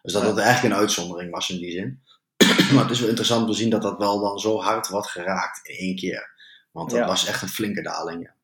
Dus 0.02 0.12
dat 0.12 0.22
het 0.22 0.38
eigenlijk 0.38 0.74
een 0.74 0.80
uitzondering 0.80 1.30
was 1.30 1.50
in 1.50 1.58
die 1.58 1.70
zin. 1.70 2.02
maar 2.74 2.82
het 2.82 2.90
is 2.90 3.00
wel 3.00 3.08
interessant 3.08 3.42
om 3.42 3.50
te 3.50 3.56
zien 3.56 3.70
dat 3.70 3.82
dat 3.82 3.98
wel 3.98 4.20
dan 4.20 4.38
zo 4.38 4.60
hard 4.60 4.88
wordt 4.88 5.10
geraakt 5.10 5.68
in 5.68 5.74
één 5.74 5.96
keer. 5.96 6.30
Want 6.70 6.90
dat 6.90 7.06
was 7.06 7.26
echt 7.26 7.42
een 7.42 7.48
flinke 7.48 7.82
daling. 7.82 8.22
Ja. 8.22 8.34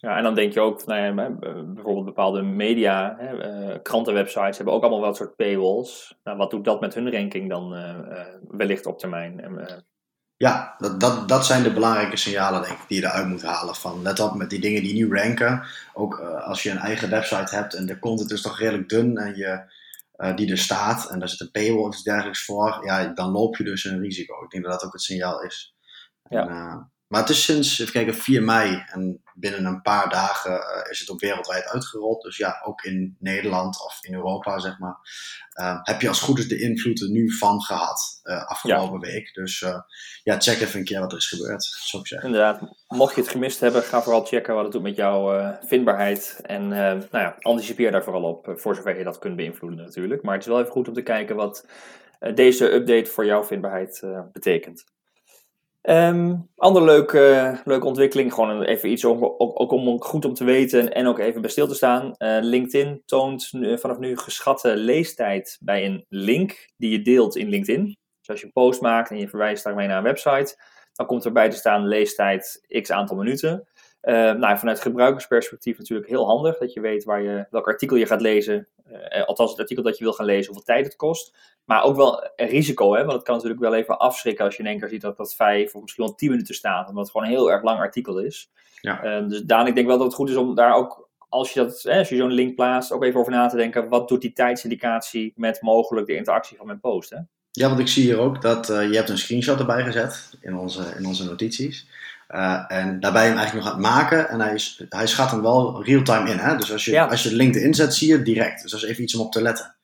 Ja, 0.00 0.16
en 0.16 0.22
dan 0.22 0.34
denk 0.34 0.52
je 0.52 0.60
ook, 0.60 0.86
nou 0.86 1.00
ja, 1.00 1.30
bijvoorbeeld 1.64 2.04
bepaalde 2.04 2.42
media, 2.42 3.16
hè, 3.18 3.70
uh, 3.70 3.76
krantenwebsites 3.82 4.56
hebben 4.56 4.74
ook 4.74 4.82
allemaal 4.82 5.00
wel 5.00 5.08
een 5.08 5.14
soort 5.14 5.36
paywalls. 5.36 6.18
Nou, 6.24 6.36
wat 6.36 6.50
doet 6.50 6.64
dat 6.64 6.80
met 6.80 6.94
hun 6.94 7.10
ranking 7.10 7.48
dan 7.48 7.74
uh, 7.74 8.26
wellicht 8.48 8.86
op 8.86 8.98
termijn? 8.98 9.40
En, 9.40 9.84
ja, 10.36 10.74
dat, 10.78 11.00
dat, 11.00 11.28
dat 11.28 11.46
zijn 11.46 11.62
de 11.62 11.72
belangrijke 11.72 12.16
signalen 12.16 12.62
denk 12.62 12.78
ik, 12.78 12.88
die 12.88 13.00
je 13.00 13.06
eruit 13.06 13.28
moet 13.28 13.42
halen. 13.42 13.74
Van, 13.74 14.02
let 14.02 14.20
op 14.20 14.34
met 14.34 14.50
die 14.50 14.60
dingen 14.60 14.82
die 14.82 14.94
nu 14.94 15.14
ranken. 15.14 15.62
Ook 15.92 16.20
als 16.20 16.62
je 16.62 16.70
een 16.70 16.78
eigen 16.78 17.10
website 17.10 17.54
hebt 17.54 17.74
en 17.74 17.86
de 17.86 17.98
content 17.98 18.32
is 18.32 18.42
toch 18.42 18.58
redelijk 18.58 18.88
dun 18.88 19.16
en 19.16 19.36
je 19.36 19.74
uh, 20.16 20.36
die 20.36 20.50
er 20.50 20.58
staat 20.58 21.10
en 21.10 21.18
daar 21.18 21.28
zit 21.28 21.40
een 21.40 21.50
paywall 21.50 21.82
of 21.82 21.94
iets 21.94 22.02
dergelijks 22.02 22.44
voor, 22.44 22.80
ja, 22.84 23.06
dan 23.06 23.30
loop 23.30 23.56
je 23.56 23.64
dus 23.64 23.84
een 23.84 24.00
risico. 24.00 24.44
Ik 24.44 24.50
denk 24.50 24.64
dat 24.64 24.72
dat 24.72 24.84
ook 24.84 24.92
het 24.92 25.02
signaal 25.02 25.42
is. 25.42 25.74
Ja. 26.28 26.40
En, 26.40 26.48
uh, 26.48 26.76
maar 27.06 27.20
het 27.20 27.30
is 27.30 27.44
sinds, 27.44 27.78
even 27.78 27.92
kijken, 27.92 28.14
4 28.14 28.42
mei 28.42 28.84
en 28.86 29.22
binnen 29.38 29.64
een 29.64 29.82
paar 29.82 30.08
dagen 30.08 30.52
uh, 30.52 30.90
is 30.90 31.00
het 31.00 31.10
ook 31.10 31.20
wereldwijd 31.20 31.64
uitgerold. 31.64 32.22
Dus 32.22 32.36
ja, 32.36 32.60
ook 32.64 32.82
in 32.82 33.16
Nederland 33.18 33.84
of 33.84 33.98
in 34.00 34.14
Europa, 34.14 34.58
zeg 34.58 34.78
maar, 34.78 34.96
uh, 35.60 35.78
heb 35.82 36.00
je 36.00 36.08
als 36.08 36.20
goed 36.20 36.38
is 36.38 36.48
de 36.48 36.60
invloed 36.60 37.00
er 37.00 37.10
nu 37.10 37.32
van 37.32 37.62
gehad 37.62 38.20
uh, 38.24 38.46
afgelopen 38.46 39.00
ja. 39.00 39.12
week. 39.12 39.34
Dus 39.34 39.58
ja, 40.22 40.40
check 40.40 40.60
even 40.60 40.78
een 40.78 40.84
keer 40.84 41.00
wat 41.00 41.12
er 41.12 41.18
is 41.18 41.28
gebeurd, 41.28 41.64
zou 41.64 42.02
ik 42.02 42.08
zeggen. 42.08 42.28
Inderdaad, 42.28 42.60
mocht 42.88 43.14
je 43.14 43.20
het 43.20 43.30
gemist 43.30 43.60
hebben, 43.60 43.82
ga 43.82 44.02
vooral 44.02 44.24
checken 44.24 44.54
wat 44.54 44.62
het 44.62 44.72
doet 44.72 44.82
met 44.82 44.96
jouw 44.96 45.56
vindbaarheid. 45.66 46.40
En 46.42 46.68
nou 46.68 47.06
ja, 47.10 47.36
anticipeer 47.40 47.90
daar 47.90 48.04
vooral 48.04 48.22
op, 48.22 48.52
voor 48.56 48.74
zover 48.74 48.98
je 48.98 49.04
dat 49.04 49.18
kunt 49.18 49.36
beïnvloeden 49.36 49.84
natuurlijk. 49.84 50.22
Maar 50.22 50.34
het 50.34 50.42
is 50.42 50.48
wel 50.48 50.60
even 50.60 50.72
goed 50.72 50.88
om 50.88 50.94
te 50.94 51.02
kijken 51.02 51.36
wat 51.36 51.66
deze 52.34 52.72
update 52.72 53.10
voor 53.10 53.24
jouw 53.26 53.44
vindbaarheid 53.44 54.02
betekent. 54.32 54.84
Um, 55.88 56.48
andere 56.56 56.84
leuke, 56.84 57.60
leuke 57.64 57.86
ontwikkeling, 57.86 58.34
gewoon 58.34 58.62
even 58.62 58.90
iets 58.90 59.04
om, 59.04 59.24
ook, 59.38 59.72
om 59.72 60.02
goed 60.02 60.24
om 60.24 60.34
te 60.34 60.44
weten 60.44 60.92
en 60.92 61.06
ook 61.06 61.18
even 61.18 61.40
bij 61.40 61.50
stil 61.50 61.66
te 61.66 61.74
staan. 61.74 62.14
Uh, 62.18 62.38
LinkedIn 62.40 63.02
toont 63.04 63.48
vanaf 63.74 63.98
nu 63.98 64.16
geschatte 64.16 64.76
leestijd 64.76 65.58
bij 65.60 65.84
een 65.84 66.04
link 66.08 66.68
die 66.76 66.90
je 66.90 67.02
deelt 67.02 67.36
in 67.36 67.48
LinkedIn. 67.48 67.84
Dus 68.18 68.28
als 68.28 68.40
je 68.40 68.46
een 68.46 68.52
post 68.52 68.80
maakt 68.80 69.10
en 69.10 69.18
je 69.18 69.28
verwijst 69.28 69.64
daarmee 69.64 69.86
naar 69.86 69.96
een 69.96 70.02
website, 70.02 70.62
dan 70.92 71.06
komt 71.06 71.24
erbij 71.24 71.50
te 71.50 71.56
staan 71.56 71.88
leestijd 71.88 72.66
x 72.82 72.90
aantal 72.90 73.16
minuten. 73.16 73.68
Nou, 74.12 74.58
vanuit 74.58 74.80
gebruikersperspectief 74.80 75.78
natuurlijk 75.78 76.08
heel 76.08 76.26
handig 76.26 76.58
dat 76.58 76.72
je 76.72 76.80
weet 76.80 77.04
waar 77.04 77.22
je, 77.22 77.46
welk 77.50 77.66
artikel 77.66 77.96
je 77.96 78.06
gaat 78.06 78.20
lezen. 78.20 78.68
althans, 79.26 79.50
het 79.50 79.60
artikel 79.60 79.82
dat 79.82 79.98
je 79.98 80.04
wil 80.04 80.12
gaan 80.12 80.26
lezen, 80.26 80.46
hoeveel 80.46 80.74
tijd 80.74 80.84
het 80.84 80.96
kost. 80.96 81.36
Maar 81.64 81.82
ook 81.82 81.96
wel 81.96 82.30
een 82.36 82.48
risico, 82.48 82.94
hè? 82.94 83.00
want 83.00 83.12
het 83.12 83.22
kan 83.22 83.34
natuurlijk 83.34 83.60
wel 83.60 83.74
even 83.74 83.98
afschrikken 83.98 84.44
als 84.44 84.56
je 84.56 84.62
in 84.62 84.68
één 84.68 84.78
keer 84.78 84.88
ziet 84.88 85.00
dat 85.00 85.16
dat 85.16 85.34
vijf 85.34 85.74
of 85.74 85.82
misschien 85.82 86.04
wel 86.04 86.14
tien 86.14 86.30
minuten 86.30 86.54
staat, 86.54 86.88
omdat 86.88 87.02
het 87.02 87.12
gewoon 87.12 87.26
een 87.26 87.32
heel 87.32 87.50
erg 87.50 87.62
lang 87.62 87.78
artikel 87.78 88.18
is. 88.18 88.50
Ja. 88.80 89.20
dus 89.20 89.42
Daan, 89.42 89.66
ik 89.66 89.74
denk 89.74 89.86
wel 89.86 89.96
dat 89.96 90.06
het 90.06 90.14
goed 90.14 90.30
is 90.30 90.36
om 90.36 90.54
daar 90.54 90.74
ook 90.74 91.06
als 91.28 91.52
je, 91.52 91.60
dat, 91.60 91.86
als 91.88 92.08
je 92.08 92.16
zo'n 92.16 92.32
link 92.32 92.54
plaatst, 92.54 92.92
ook 92.92 93.04
even 93.04 93.20
over 93.20 93.32
na 93.32 93.48
te 93.48 93.56
denken. 93.56 93.88
Wat 93.88 94.08
doet 94.08 94.20
die 94.20 94.32
tijdsindicatie 94.32 95.32
met 95.36 95.62
mogelijk 95.62 96.06
de 96.06 96.16
interactie 96.16 96.56
van 96.56 96.66
mijn 96.66 96.80
post? 96.80 97.10
Hè? 97.10 97.18
Ja, 97.50 97.68
want 97.68 97.80
ik 97.80 97.88
zie 97.88 98.02
hier 98.02 98.18
ook 98.18 98.42
dat 98.42 98.70
uh, 98.70 98.90
je 98.90 98.96
hebt 98.96 99.08
een 99.08 99.18
screenshot 99.18 99.58
erbij 99.58 99.84
gezet 99.84 100.38
in 100.40 100.56
onze, 100.56 100.94
in 100.98 101.06
onze 101.06 101.24
notities. 101.24 101.88
Uh, 102.28 102.64
en 102.68 103.00
daarbij 103.00 103.26
hem 103.26 103.36
eigenlijk 103.36 103.66
nog 103.66 103.74
aan 103.74 103.82
het 103.82 103.92
maken. 103.92 104.28
En 104.28 104.40
hij, 104.40 104.54
is, 104.54 104.84
hij 104.88 105.06
schat 105.06 105.30
hem 105.30 105.42
wel 105.42 105.84
real-time 105.84 106.30
in. 106.30 106.38
Hè? 106.38 106.56
Dus 106.56 106.72
als 106.72 106.84
je, 106.84 107.00
als 107.00 107.22
je 107.22 107.28
de 107.28 107.34
link 107.34 107.54
erin 107.54 107.74
zet, 107.74 107.94
zie 107.94 108.08
je 108.08 108.14
het 108.14 108.24
direct. 108.24 108.62
Dus 108.62 108.70
dat 108.70 108.82
is 108.82 108.88
even 108.88 109.02
iets 109.02 109.14
om 109.14 109.20
op 109.20 109.32
te 109.32 109.42
letten. 109.42 109.76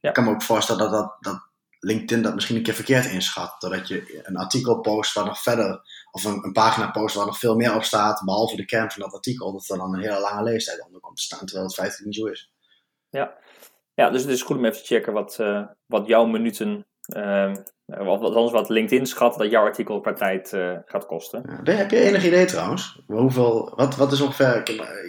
Ja. 0.00 0.08
Ik 0.08 0.14
kan 0.14 0.24
me 0.24 0.30
ook 0.30 0.42
voorstellen 0.42 0.90
dat, 0.90 0.90
dat, 0.90 1.16
dat 1.20 1.50
LinkedIn 1.84 2.22
dat 2.22 2.34
misschien 2.34 2.56
een 2.56 2.62
keer 2.62 2.74
verkeerd 2.74 3.06
inschat. 3.06 3.60
Doordat 3.60 3.88
je 3.88 4.20
een 4.22 4.36
artikel 4.36 4.80
post 4.80 5.14
waar 5.14 5.24
nog 5.24 5.42
verder, 5.42 5.80
of 6.10 6.24
een, 6.24 6.44
een, 6.44 6.52
pagina 6.52 6.90
post 6.90 7.14
waar 7.14 7.26
nog 7.26 7.38
veel 7.38 7.56
meer 7.56 7.74
op 7.74 7.82
staat, 7.82 8.22
behalve 8.24 8.56
de 8.56 8.64
kern 8.64 8.90
van 8.90 9.02
dat 9.02 9.12
artikel, 9.12 9.52
dat 9.52 9.68
er 9.68 9.76
dan 9.76 9.94
een 9.94 10.00
hele 10.00 10.20
lange 10.20 10.42
leestijd 10.42 10.84
onder 10.84 11.00
komt 11.00 11.16
te 11.16 11.22
staan, 11.22 11.46
terwijl 11.46 11.66
het 11.66 11.74
feitelijk 11.74 12.06
niet 12.06 12.16
zo 12.16 12.26
is. 12.26 12.52
Ja, 13.10 13.34
ja 13.94 14.10
dus 14.10 14.22
het 14.22 14.30
is 14.30 14.42
goed 14.42 14.56
om 14.56 14.64
even 14.64 14.78
te 14.78 14.86
checken 14.86 15.12
wat, 15.12 15.38
uh, 15.40 15.66
wat 15.86 16.06
jouw 16.06 16.24
minuten, 16.24 16.86
uh, 17.16 17.54
wat, 17.98 18.34
anders 18.34 18.52
wat 18.52 18.68
LinkedIn 18.68 19.06
schat 19.06 19.38
dat 19.38 19.50
jouw 19.50 19.64
artikel 19.64 20.00
per 20.00 20.14
tijd 20.14 20.52
uh, 20.52 20.76
gaat 20.84 21.06
kosten. 21.06 21.60
Ja. 21.64 21.72
Heb 21.72 21.90
je 21.90 22.00
enig 22.00 22.26
idee 22.26 22.44
trouwens? 22.44 23.00
Hoeveel, 23.06 23.72
wat, 23.76 23.96
wat 23.96 24.12
is 24.12 24.20
ongeveer, 24.20 24.56
ik, 24.56 24.68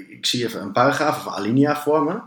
ik 0.10 0.26
zie 0.26 0.46
even 0.46 0.62
een 0.62 0.72
paragraaf 0.72 1.26
of 1.26 1.34
alinea 1.34 1.76
vormen. 1.76 2.24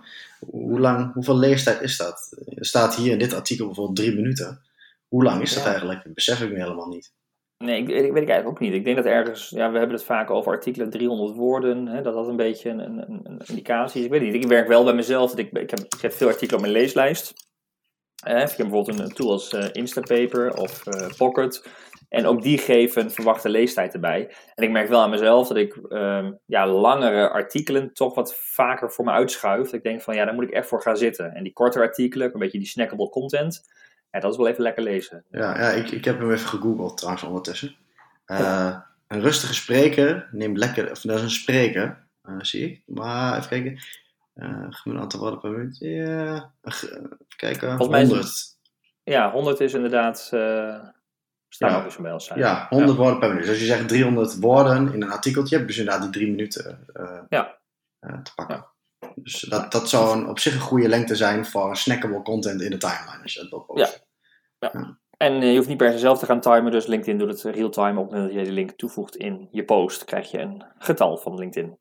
Hoe 0.51 0.81
lang, 0.81 1.13
hoeveel 1.13 1.37
leestijd 1.37 1.81
is 1.81 1.97
dat? 1.97 2.37
Er 2.55 2.67
staat 2.67 2.95
hier 2.95 3.13
in 3.13 3.19
dit 3.19 3.35
artikel 3.35 3.67
bijvoorbeeld 3.67 3.97
drie 3.97 4.15
minuten. 4.15 4.61
Hoe 5.09 5.23
lang 5.23 5.43
is 5.43 5.55
dat 5.55 5.67
eigenlijk? 5.67 6.05
Dat 6.05 6.15
besef 6.15 6.41
ik 6.41 6.51
me 6.51 6.59
helemaal 6.59 6.89
niet. 6.89 7.13
Nee, 7.59 7.83
ik, 7.83 7.89
ik, 7.89 8.13
weet 8.13 8.23
ik 8.23 8.29
eigenlijk 8.29 8.49
ook 8.49 8.61
niet. 8.61 8.73
Ik 8.73 8.85
denk 8.85 8.97
dat 8.97 9.05
ergens, 9.05 9.51
ja, 9.51 9.71
we 9.71 9.79
hebben 9.79 9.97
het 9.97 10.05
vaak 10.05 10.31
over 10.31 10.53
artikelen 10.53 10.91
300 10.91 11.37
woorden, 11.37 11.87
hè, 11.87 12.03
dat 12.03 12.15
dat 12.15 12.29
een 12.29 12.37
beetje 12.37 12.71
een, 12.71 12.79
een, 12.79 13.21
een, 13.25 13.41
indicatie 13.47 13.99
is. 13.99 14.07
Ik 14.07 14.13
weet 14.13 14.21
niet, 14.21 14.35
ik 14.35 14.47
werk 14.47 14.69
wel 14.69 14.85
bij 14.85 14.95
mezelf. 14.95 15.37
Ik, 15.37 15.51
ik, 15.53 15.71
heb, 15.71 15.79
ik 15.79 16.01
heb 16.01 16.13
veel 16.13 16.29
artikelen 16.29 16.55
op 16.55 16.61
mijn 16.61 16.73
leeslijst. 16.73 17.46
Eh, 18.25 18.43
ik 18.43 18.49
heb 18.49 18.57
bijvoorbeeld 18.57 18.99
een 18.99 19.15
tool 19.15 19.31
als 19.31 19.53
uh, 19.53 19.65
Instapaper 19.73 20.57
of 20.57 20.87
uh, 20.87 21.07
Pocket. 21.17 21.69
En 22.09 22.27
ook 22.27 22.43
die 22.43 22.59
geven 22.59 23.11
verwachte 23.11 23.49
leestijd 23.49 23.95
erbij. 23.95 24.35
En 24.55 24.65
ik 24.65 24.71
merk 24.71 24.89
wel 24.89 25.01
aan 25.01 25.11
mezelf 25.11 25.49
dat 25.49 25.57
ik 25.57 25.79
um, 25.89 26.39
ja, 26.47 26.67
langere 26.67 27.31
artikelen 27.31 27.93
toch 27.93 28.15
wat 28.15 28.35
vaker 28.37 28.91
voor 28.91 29.05
me 29.05 29.11
uitschuif. 29.11 29.73
Ik 29.73 29.83
denk 29.83 30.01
van 30.01 30.15
ja, 30.15 30.25
daar 30.25 30.35
moet 30.35 30.45
ik 30.45 30.51
echt 30.51 30.69
voor 30.69 30.83
gaan 30.83 30.97
zitten. 30.97 31.35
En 31.35 31.43
die 31.43 31.53
korte 31.53 31.79
artikelen, 31.81 32.31
een 32.33 32.39
beetje 32.39 32.59
die 32.59 32.67
snackable 32.67 33.09
content, 33.09 33.63
ja, 34.11 34.21
dat 34.21 34.31
is 34.31 34.37
wel 34.37 34.49
even 34.49 34.63
lekker 34.63 34.83
lezen. 34.83 35.25
Ja, 35.31 35.59
ja 35.59 35.71
ik, 35.71 35.91
ik 35.91 36.05
heb 36.05 36.19
hem 36.19 36.33
even 36.33 36.49
gegoogeld 36.49 36.97
trouwens 36.97 37.25
ondertussen. 37.25 37.77
Uh, 38.27 38.77
Een 39.09 39.21
rustige 39.21 39.55
spreker 39.55 40.29
neemt 40.33 40.57
lekker, 40.57 40.91
of 40.91 41.01
dat 41.01 41.17
is 41.17 41.23
een 41.23 41.31
spreker, 41.31 42.07
uh, 42.29 42.37
zie 42.41 42.71
ik. 42.71 42.83
Maar 42.87 43.37
even 43.37 43.49
kijken. 43.49 43.79
Uh, 44.37 44.67
gemiddeld 44.69 44.99
aantal 44.99 45.21
woorden 45.21 45.41
per 45.41 45.51
minuut. 45.51 45.77
Ja, 45.79 46.53
even 46.63 47.19
kijken. 47.37 47.77
Volgens 47.77 48.09
100. 48.09 48.25
Is, 48.25 48.59
ja, 49.05 49.31
100 49.31 49.61
is 49.61 49.75
inderdaad 49.75 50.31
Staan 51.49 51.71
ja. 51.71 51.77
ook 51.79 52.05
eens 52.05 52.25
zijn. 52.25 52.39
Ja, 52.39 52.67
100 52.69 52.97
woorden 52.97 53.19
per 53.19 53.29
minuut. 53.29 53.43
Dus 53.43 53.53
als 53.53 53.61
je 53.61 53.67
zegt 53.67 53.89
300 53.89 54.39
woorden 54.39 54.93
in 54.93 55.03
een 55.03 55.11
artikeltje, 55.11 55.57
heb 55.57 55.65
je 55.65 55.71
dus 55.71 55.79
inderdaad 55.79 56.03
die 56.03 56.13
drie 56.13 56.31
minuten 56.31 56.87
uh, 56.95 57.21
ja. 57.29 57.59
uh, 58.01 58.23
te 58.23 58.35
pakken. 58.35 58.67
Dus 59.15 59.41
dat, 59.41 59.73
dat 59.73 59.89
zou 59.89 60.19
een, 60.19 60.29
op 60.29 60.39
zich 60.39 60.55
een 60.55 60.61
goede 60.61 60.89
lengte 60.89 61.17
zijn 61.17 61.47
voor 61.47 61.77
snackable 61.77 62.23
content 62.23 62.61
in 62.61 62.71
de 62.71 62.77
timeline. 62.77 63.23
Als 63.23 63.33
je 63.33 63.41
dat 63.41 63.51
wil 63.51 63.61
posten. 63.61 64.01
Ja. 64.59 64.71
ja. 64.73 64.99
En 65.17 65.43
uh, 65.43 65.51
je 65.51 65.57
hoeft 65.57 65.69
niet 65.69 65.77
per 65.77 65.93
se 65.93 65.99
zelf 65.99 66.19
te 66.19 66.27
gaan 66.27 66.41
timen, 66.41 66.71
dus 66.71 66.87
LinkedIn 66.87 67.19
doet 67.19 67.43
het 67.43 67.55
real-time. 67.55 68.01
Op 68.01 68.05
het 68.05 68.15
moment 68.15 68.35
dat 68.35 68.41
je 68.41 68.49
de 68.49 68.55
link 68.55 68.71
toevoegt 68.71 69.17
in 69.17 69.49
je 69.51 69.65
post, 69.65 70.05
krijg 70.05 70.31
je 70.31 70.39
een 70.39 70.65
getal 70.79 71.17
van 71.17 71.35
LinkedIn. 71.35 71.79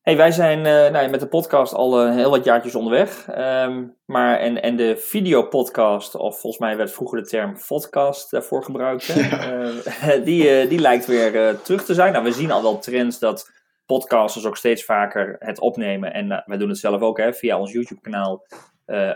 Hey, 0.00 0.16
wij 0.16 0.30
zijn 0.30 0.58
uh, 0.58 0.64
nou, 0.64 1.08
met 1.08 1.20
de 1.20 1.26
podcast 1.26 1.74
al 1.74 2.06
uh, 2.06 2.14
heel 2.14 2.30
wat 2.30 2.44
jaartjes 2.44 2.74
onderweg. 2.74 3.26
Um, 3.38 3.96
maar 4.06 4.38
en, 4.38 4.62
en 4.62 4.76
de 4.76 4.96
videopodcast, 4.96 6.14
of 6.14 6.40
volgens 6.40 6.62
mij 6.62 6.76
werd 6.76 6.92
vroeger 6.92 7.22
de 7.22 7.28
term 7.28 7.56
podcast 7.66 8.30
daarvoor 8.30 8.64
gebruikt, 8.64 9.04
ja. 9.04 9.62
uh, 9.62 10.24
die, 10.24 10.68
die 10.68 10.78
lijkt 10.78 11.06
weer 11.06 11.60
terug 11.62 11.84
te 11.84 11.94
zijn. 11.94 12.12
Nou, 12.12 12.24
we 12.24 12.32
zien 12.32 12.50
al 12.50 12.62
wel 12.62 12.78
trends 12.78 13.18
dat 13.18 13.50
podcasters 13.86 14.46
ook 14.46 14.56
steeds 14.56 14.84
vaker 14.84 15.36
het 15.38 15.60
opnemen. 15.60 16.12
En 16.12 16.42
wij 16.46 16.58
doen 16.58 16.68
het 16.68 16.78
zelf 16.78 17.00
ook 17.00 17.18
hè, 17.18 17.32
via 17.32 17.58
ons 17.58 17.72
YouTube-kanaal. 17.72 18.46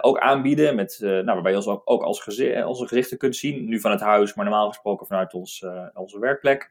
ook 0.01 0.19
aanbieden, 0.19 0.75
met, 0.75 0.97
nou, 1.01 1.25
waarbij 1.25 1.51
je 1.51 1.57
ons 1.57 1.67
ook, 1.67 1.83
ook 1.85 2.03
als 2.03 2.21
gezi 2.21 2.63
onze 2.63 2.87
gezichten 2.87 3.19
kunt 3.19 3.37
zien. 3.37 3.69
Nu 3.69 3.81
van 3.81 3.91
het 3.91 4.01
huis, 4.01 4.35
maar 4.35 4.45
normaal 4.45 4.69
gesproken 4.69 5.07
vanuit 5.07 5.35
ons, 5.35 5.65
onze 5.95 6.19
werkplek. 6.19 6.71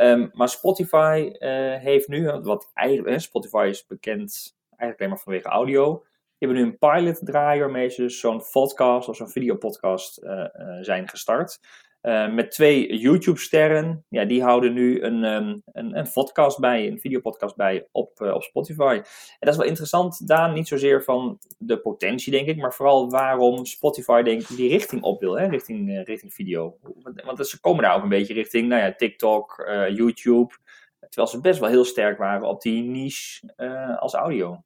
Um, 0.00 0.30
maar 0.32 0.48
Spotify 0.48 1.30
uh, 1.32 1.74
heeft 1.74 2.08
nu, 2.08 2.30
wat 2.30 2.70
eigenlijk, 2.74 3.20
Spotify 3.20 3.66
is 3.70 3.86
bekend 3.86 4.56
eigenlijk 4.68 4.98
alleen 4.98 5.10
maar 5.10 5.22
vanwege 5.22 5.48
audio. 5.48 6.04
Die 6.38 6.48
hebben 6.48 6.56
nu 6.56 6.64
een 6.64 6.78
pilot 6.78 7.26
draaien 7.26 7.60
waarmee 7.60 7.88
ze 7.88 8.08
zo'n 8.08 8.42
podcast 8.52 9.08
of 9.08 9.16
zo'n 9.16 9.28
videopodcast 9.28 10.22
uh, 10.22 10.44
zijn 10.80 11.08
gestart. 11.08 11.60
Uh, 12.02 12.32
met 12.32 12.50
twee 12.50 12.98
YouTube-sterren. 12.98 14.04
Ja, 14.08 14.24
die 14.24 14.42
houden 14.42 14.72
nu 14.72 15.02
een, 15.02 15.24
um, 15.24 15.62
een, 15.72 15.98
een, 15.98 16.10
podcast 16.12 16.58
bij, 16.58 16.86
een 16.86 16.98
videopodcast 16.98 17.56
bij 17.56 17.88
op, 17.92 18.20
uh, 18.20 18.34
op 18.34 18.42
Spotify. 18.42 19.00
En 19.02 19.04
dat 19.38 19.48
is 19.48 19.56
wel 19.56 19.66
interessant, 19.66 20.28
Daan, 20.28 20.54
niet 20.54 20.68
zozeer 20.68 21.04
van 21.04 21.38
de 21.58 21.78
potentie, 21.78 22.32
denk 22.32 22.46
ik, 22.46 22.56
maar 22.56 22.74
vooral 22.74 23.10
waarom 23.10 23.64
Spotify, 23.64 24.22
denk 24.22 24.40
ik, 24.40 24.56
die 24.56 24.68
richting 24.68 25.02
op 25.02 25.20
wil, 25.20 25.38
hè, 25.38 25.46
richting, 25.46 25.88
uh, 25.88 26.04
richting 26.04 26.34
video. 26.34 26.76
Want 27.24 27.48
ze 27.48 27.60
komen 27.60 27.82
daar 27.82 27.96
ook 27.96 28.02
een 28.02 28.08
beetje 28.08 28.34
richting, 28.34 28.68
nou 28.68 28.82
ja, 28.82 28.94
TikTok, 28.94 29.70
YouTube. 29.88 30.54
Terwijl 30.98 31.28
ze 31.28 31.40
best 31.40 31.60
wel 31.60 31.68
heel 31.68 31.84
sterk 31.84 32.18
waren 32.18 32.48
op 32.48 32.62
die 32.62 32.82
niche 32.82 33.54
als 33.98 34.14
audio. 34.14 34.62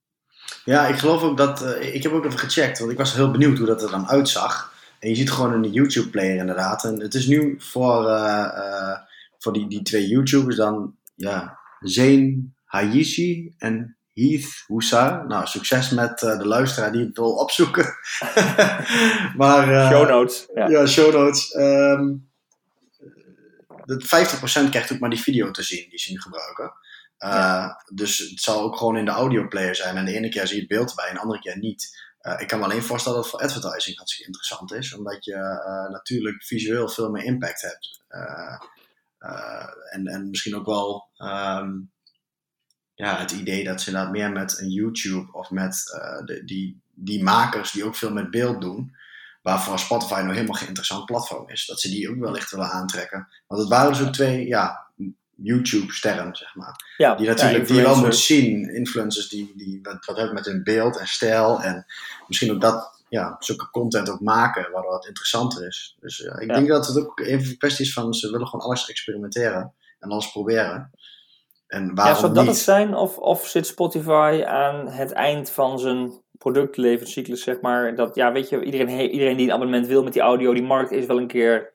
Ja, 0.65 0.87
ik 0.87 0.95
geloof 0.95 1.23
ook 1.23 1.37
dat. 1.37 1.77
ik 1.81 2.03
heb 2.03 2.13
ook 2.13 2.25
even 2.25 2.39
gecheckt, 2.39 2.79
want 2.79 2.91
ik 2.91 2.99
was 2.99 3.15
heel 3.15 3.31
benieuwd 3.31 3.59
hoe 3.59 3.67
dat 3.67 3.83
er 3.83 3.91
dan 3.91 4.09
uitzag. 4.09 4.73
En 5.03 5.09
je 5.09 5.15
ziet 5.15 5.31
gewoon 5.31 5.53
een 5.53 5.73
YouTube-player 5.73 6.37
inderdaad. 6.37 6.85
En 6.85 7.01
het 7.01 7.15
is 7.15 7.27
nu 7.27 7.55
voor, 7.59 8.05
uh, 8.07 8.49
uh, 8.57 8.97
voor 9.39 9.53
die, 9.53 9.69
die 9.69 9.83
twee 9.83 10.09
YouTubers 10.09 10.57
dan, 10.57 10.97
ja, 11.15 11.59
Zane 11.81 12.43
Hayishi 12.65 13.55
en 13.59 13.97
Heath 14.15 14.65
Houssa. 14.67 15.25
Nou, 15.29 15.47
succes 15.47 15.91
met 15.91 16.23
uh, 16.23 16.39
de 16.39 16.47
luisteraar 16.47 16.93
die 16.93 17.05
het 17.05 17.17
wil 17.17 17.33
opzoeken. 17.33 17.85
maar, 19.37 19.93
show 19.93 20.09
notes. 20.09 20.49
Ja, 20.55 20.69
ja 20.69 20.87
show 20.87 21.13
notes. 21.15 21.55
Um, 21.55 22.31
de 23.85 24.05
50% 24.67 24.69
krijgt 24.71 24.93
ook 24.93 24.99
maar 24.99 25.11
die 25.11 25.21
video 25.21 25.51
te 25.51 25.63
zien 25.63 25.91
die 25.91 25.99
ze 25.99 26.13
nu 26.13 26.21
gebruiken. 26.21 26.73
Ja. 27.19 27.83
Dus 27.95 28.19
het 28.19 28.41
zal 28.41 28.61
ook 28.61 28.77
gewoon 28.77 28.97
in 28.97 29.05
de 29.05 29.11
audioplayer 29.11 29.77
zijn. 29.77 29.97
En 29.97 30.05
de 30.05 30.13
ene 30.13 30.29
keer 30.29 30.47
zie 30.47 30.55
je 30.55 30.61
het 30.61 30.71
beeld 30.71 30.95
bij 30.95 31.09
en 31.09 31.15
de 31.15 31.21
andere 31.21 31.41
keer 31.41 31.59
niet. 31.59 32.11
Uh, 32.23 32.41
ik 32.41 32.49
kan 32.49 32.59
me 32.59 32.65
alleen 32.65 32.83
voorstellen 32.83 33.19
dat 33.19 33.29
voor 33.29 33.41
advertising 33.41 33.97
hartstikke 33.97 34.27
interessant 34.27 34.73
is, 34.73 34.95
omdat 34.95 35.25
je 35.25 35.35
uh, 35.35 35.93
natuurlijk 35.93 36.43
visueel 36.43 36.89
veel 36.89 37.11
meer 37.11 37.25
impact 37.25 37.61
hebt. 37.61 38.03
Uh, 38.11 38.63
en, 39.91 40.07
en 40.07 40.31
misschien 40.31 40.57
ook 40.57 40.67
wel 40.67 41.09
um, 41.19 41.93
ja, 42.95 43.19
het 43.19 43.31
idee 43.31 43.65
dat 43.65 43.81
ze 43.81 43.91
dat 43.91 44.11
meer 44.11 44.33
met 44.33 44.61
een 44.61 44.71
YouTube 44.71 45.33
of 45.33 45.51
met 45.51 45.85
de, 46.25 46.43
die, 46.45 46.83
die 46.95 47.23
makers 47.23 47.71
die 47.71 47.85
ook 47.85 47.97
veel 47.97 48.13
met 48.13 48.31
beeld 48.31 48.61
doen, 48.61 48.97
waarvoor 49.43 49.79
Spotify 49.79 50.21
nou 50.21 50.33
helemaal 50.33 50.57
geen 50.57 50.69
interessant 50.69 51.05
platform 51.05 51.49
is, 51.49 51.67
dat 51.67 51.81
ze 51.81 51.89
die 51.89 52.11
ook 52.11 52.19
wellicht 52.19 52.51
willen 52.51 52.71
aantrekken. 52.71 53.29
Want 53.47 53.61
het 53.61 53.71
waren 53.71 53.97
zo 53.97 54.11
twee 54.11 54.47
ja, 54.47 54.82
YouTube-sterren, 55.43 56.37
zeg 56.37 56.55
maar. 56.55 56.95
Ja, 56.97 57.15
die 57.15 57.27
natuurlijk 57.27 57.67
die 57.67 57.77
je 57.77 57.83
wel 57.83 57.97
moet 57.97 58.17
zien, 58.17 58.75
influencers 58.75 59.29
die, 59.29 59.53
die 59.57 59.79
wat, 59.83 60.05
wat 60.05 60.17
hebben 60.17 60.35
met 60.35 60.45
hun 60.45 60.63
beeld 60.63 60.99
en 60.99 61.07
stijl 61.07 61.61
en 61.61 61.87
misschien 62.27 62.53
ook 62.53 62.61
dat, 62.61 63.05
ja, 63.09 63.37
zulke 63.39 63.71
content 63.71 64.11
ook 64.11 64.21
maken, 64.21 64.71
waardoor 64.73 64.95
het 64.95 65.07
interessanter 65.07 65.67
is. 65.67 65.97
Dus 66.01 66.19
ja, 66.19 66.39
ik 66.39 66.49
denk 66.49 66.69
dat 66.69 66.87
het 66.87 66.99
ook 66.99 67.21
even 67.21 67.51
een 67.51 67.59
kwestie 67.59 67.85
is 67.85 67.93
van, 67.93 68.15
ze 68.15 68.31
willen 68.31 68.47
gewoon 68.47 68.65
alles 68.65 68.89
experimenteren 68.89 69.75
en 69.99 70.11
alles 70.11 70.31
proberen. 70.31 70.91
En 71.67 71.95
waarom 71.95 72.15
ja, 72.15 72.21
zou 72.21 72.33
dat 72.33 72.45
niet? 72.45 72.53
het 72.53 72.63
zijn? 72.63 72.95
Of, 72.95 73.19
of 73.19 73.47
zit 73.47 73.67
Spotify 73.67 74.43
aan 74.47 74.89
het 74.89 75.13
eind 75.13 75.51
van 75.51 75.79
zijn 75.79 76.13
productlevenscyclus, 76.39 77.43
zeg 77.43 77.61
maar? 77.61 77.95
Dat, 77.95 78.15
ja, 78.15 78.33
weet 78.33 78.49
je, 78.49 78.65
iedereen, 78.65 79.11
iedereen 79.11 79.37
die 79.37 79.47
een 79.47 79.53
abonnement 79.53 79.87
wil 79.87 80.03
met 80.03 80.13
die 80.13 80.23
audio, 80.23 80.53
die 80.53 80.63
markt 80.63 80.91
is 80.91 81.07
wel 81.07 81.19
een 81.19 81.27
keer 81.27 81.72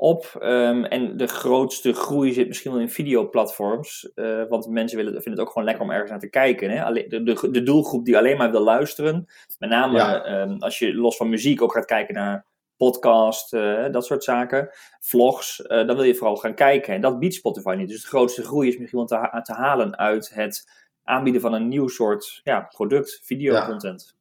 op. 0.00 0.38
Um, 0.42 0.84
en 0.84 1.16
de 1.16 1.26
grootste 1.26 1.92
groei 1.92 2.32
zit 2.32 2.48
misschien 2.48 2.72
wel 2.72 2.80
in 2.80 2.90
videoplatforms. 2.90 4.10
Uh, 4.14 4.42
want 4.48 4.68
mensen 4.68 4.96
willen, 4.96 5.12
vinden 5.12 5.32
het 5.32 5.40
ook 5.40 5.48
gewoon 5.48 5.64
lekker 5.64 5.84
om 5.84 5.90
ergens 5.90 6.10
naar 6.10 6.20
te 6.20 6.30
kijken. 6.30 6.70
Hè? 6.70 6.92
De, 6.92 7.22
de, 7.22 7.50
de, 7.50 7.62
doelgroep 7.62 8.04
die 8.04 8.16
alleen 8.16 8.36
maar 8.36 8.50
wil 8.50 8.60
luisteren. 8.60 9.26
Met 9.58 9.70
name 9.70 9.98
ja. 9.98 10.40
um, 10.40 10.56
als 10.58 10.78
je 10.78 10.94
los 10.94 11.16
van 11.16 11.28
muziek 11.28 11.62
ook 11.62 11.72
gaat 11.72 11.84
kijken 11.84 12.14
naar 12.14 12.46
podcast, 12.76 13.50
dat 13.90 14.06
soort 14.06 14.24
zaken, 14.24 14.70
vlogs, 15.00 15.56
dan 15.66 15.86
wil 15.86 16.02
je 16.02 16.14
vooral 16.14 16.36
gaan 16.36 16.54
kijken. 16.54 16.94
En 16.94 17.00
dat 17.00 17.18
biedt 17.18 17.34
Spotify 17.34 17.74
niet. 17.78 17.88
Dus 17.88 18.02
de 18.02 18.08
grootste 18.08 18.42
groei 18.42 18.68
is 18.68 18.78
misschien 18.78 18.98
wel 18.98 19.06
te, 19.06 19.40
te 19.42 19.52
halen 19.52 19.98
uit 19.98 20.30
het 20.34 20.68
aanbieden 21.04 21.40
van 21.40 21.52
een 21.52 21.68
nieuw 21.68 21.88
soort 21.88 22.40
ja, 22.44 22.60
product, 22.60 23.20
videocontent. 23.24 24.04
Ja. 24.10 24.17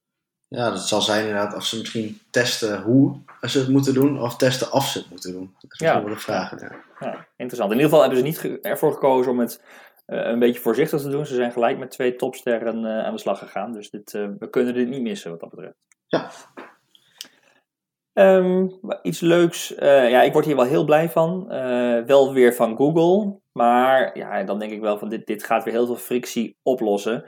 Ja, 0.48 0.70
dat 0.70 0.88
zal 0.88 1.02
zijn 1.02 1.28
inderdaad 1.28 1.56
of 1.56 1.66
ze 1.66 1.78
misschien 1.78 2.20
testen 2.30 2.82
hoe 2.82 3.20
ze 3.42 3.60
het 3.60 3.68
moeten 3.68 3.94
doen 3.94 4.22
of 4.22 4.36
testen 4.36 4.72
of 4.72 4.86
ze 4.86 5.00
het 5.00 5.10
moeten 5.10 5.32
doen. 5.32 5.56
Dat 5.60 5.72
is 5.72 5.80
ja. 5.80 6.04
wel 6.04 6.14
de 6.14 6.20
vraag. 6.20 6.60
Ja. 6.60 6.76
ja. 7.00 7.28
interessant. 7.38 7.72
In 7.72 7.78
ieder 7.78 7.84
geval 7.84 8.00
hebben 8.00 8.18
ze 8.18 8.24
niet 8.24 8.62
ervoor 8.62 8.94
gekozen 8.94 9.32
om 9.32 9.40
het 9.40 9.62
uh, 10.08 10.26
een 10.26 10.40
beetje 10.40 10.62
voorzichtig 10.62 11.02
te 11.02 11.10
doen. 11.10 11.26
Ze 11.26 11.36
zijn 11.36 11.52
gelijk 11.52 11.78
met 11.78 11.92
twee 11.92 12.16
topsterren 12.16 12.84
uh, 12.84 13.06
aan 13.06 13.14
de 13.14 13.20
slag 13.20 13.40
gegaan. 13.40 13.72
Dus 13.72 13.90
dit, 13.90 14.14
uh, 14.14 14.28
we 14.40 14.50
kunnen 14.50 14.74
dit 14.74 14.88
niet 14.88 15.02
missen 15.02 15.32
wat 15.32 15.40
dat 15.40 15.50
betreft. 15.50 15.78
Ja. 16.06 16.30
Um, 18.14 18.80
iets 19.02 19.20
leuks. 19.20 19.74
ja, 19.80 20.22
ik 20.22 20.34
word 20.34 20.46
hier 20.46 20.56
wel 20.56 20.66
heel 20.66 20.86
blij 20.86 21.10
van. 21.10 21.48
wel 22.06 22.34
weer 22.34 22.54
van 22.54 22.76
Google. 22.76 23.40
Maar 23.52 24.18
ja, 24.18 24.44
dan 24.44 24.60
denk 24.60 24.72
ik 24.72 24.82
wel 24.82 24.98
van 24.98 25.10
dit, 25.10 25.26
dit 25.26 25.44
gaat 25.44 25.64
weer 25.64 25.74
heel 25.74 25.86
veel 25.86 25.96
frictie 25.96 26.58
oplossen. 26.64 27.26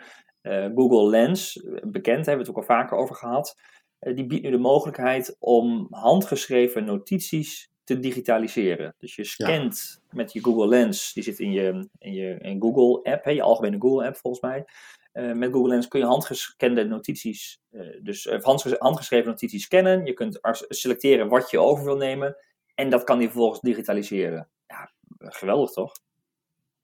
Google 0.75 1.09
Lens, 1.09 1.63
bekend, 1.81 2.25
hebben 2.25 2.33
we 2.33 2.39
het 2.39 2.49
ook 2.49 2.57
al 2.57 2.75
vaker 2.75 2.97
over 2.97 3.15
gehad. 3.15 3.55
die 3.99 4.25
biedt 4.25 4.43
nu 4.43 4.51
de 4.51 4.57
mogelijkheid 4.57 5.35
om 5.39 5.87
handgeschreven 5.89 6.85
notities 6.85 7.69
te 7.83 7.99
digitaliseren. 7.99 8.95
Dus 8.97 9.15
je 9.15 9.23
scant 9.23 10.01
met 10.09 10.33
je 10.33 10.43
Google 10.43 10.67
Lens, 10.67 11.13
die 11.13 11.23
zit 11.23 11.39
in 11.39 11.51
je, 11.51 11.89
in 11.97 12.13
je 12.13 12.37
in 12.39 12.61
Google 12.61 13.11
app, 13.11 13.23
hè, 13.23 13.31
je 13.31 13.41
algemene 13.41 13.79
Google 13.79 14.07
app 14.07 14.17
volgens 14.17 14.43
mij. 14.43 14.65
Uh, 15.13 15.33
met 15.33 15.51
Google 15.51 15.69
Lens 15.69 15.87
kun 15.87 15.99
je 15.99 16.05
handgescande 16.05 16.83
notities, 16.83 17.59
uh, 17.71 17.97
dus 18.01 18.25
uh, 18.25 18.43
handgeschreven 18.77 19.29
notities 19.29 19.63
scannen. 19.63 20.05
Je 20.05 20.13
kunt 20.13 20.39
selecteren 20.67 21.27
wat 21.27 21.49
je 21.49 21.59
over 21.59 21.83
wil 21.85 21.97
nemen. 21.97 22.35
En 22.75 22.89
dat 22.89 23.03
kan 23.03 23.17
die 23.17 23.27
vervolgens 23.27 23.61
digitaliseren. 23.61 24.49
Ja, 24.67 24.91
geweldig 25.17 25.71
toch? 25.71 25.93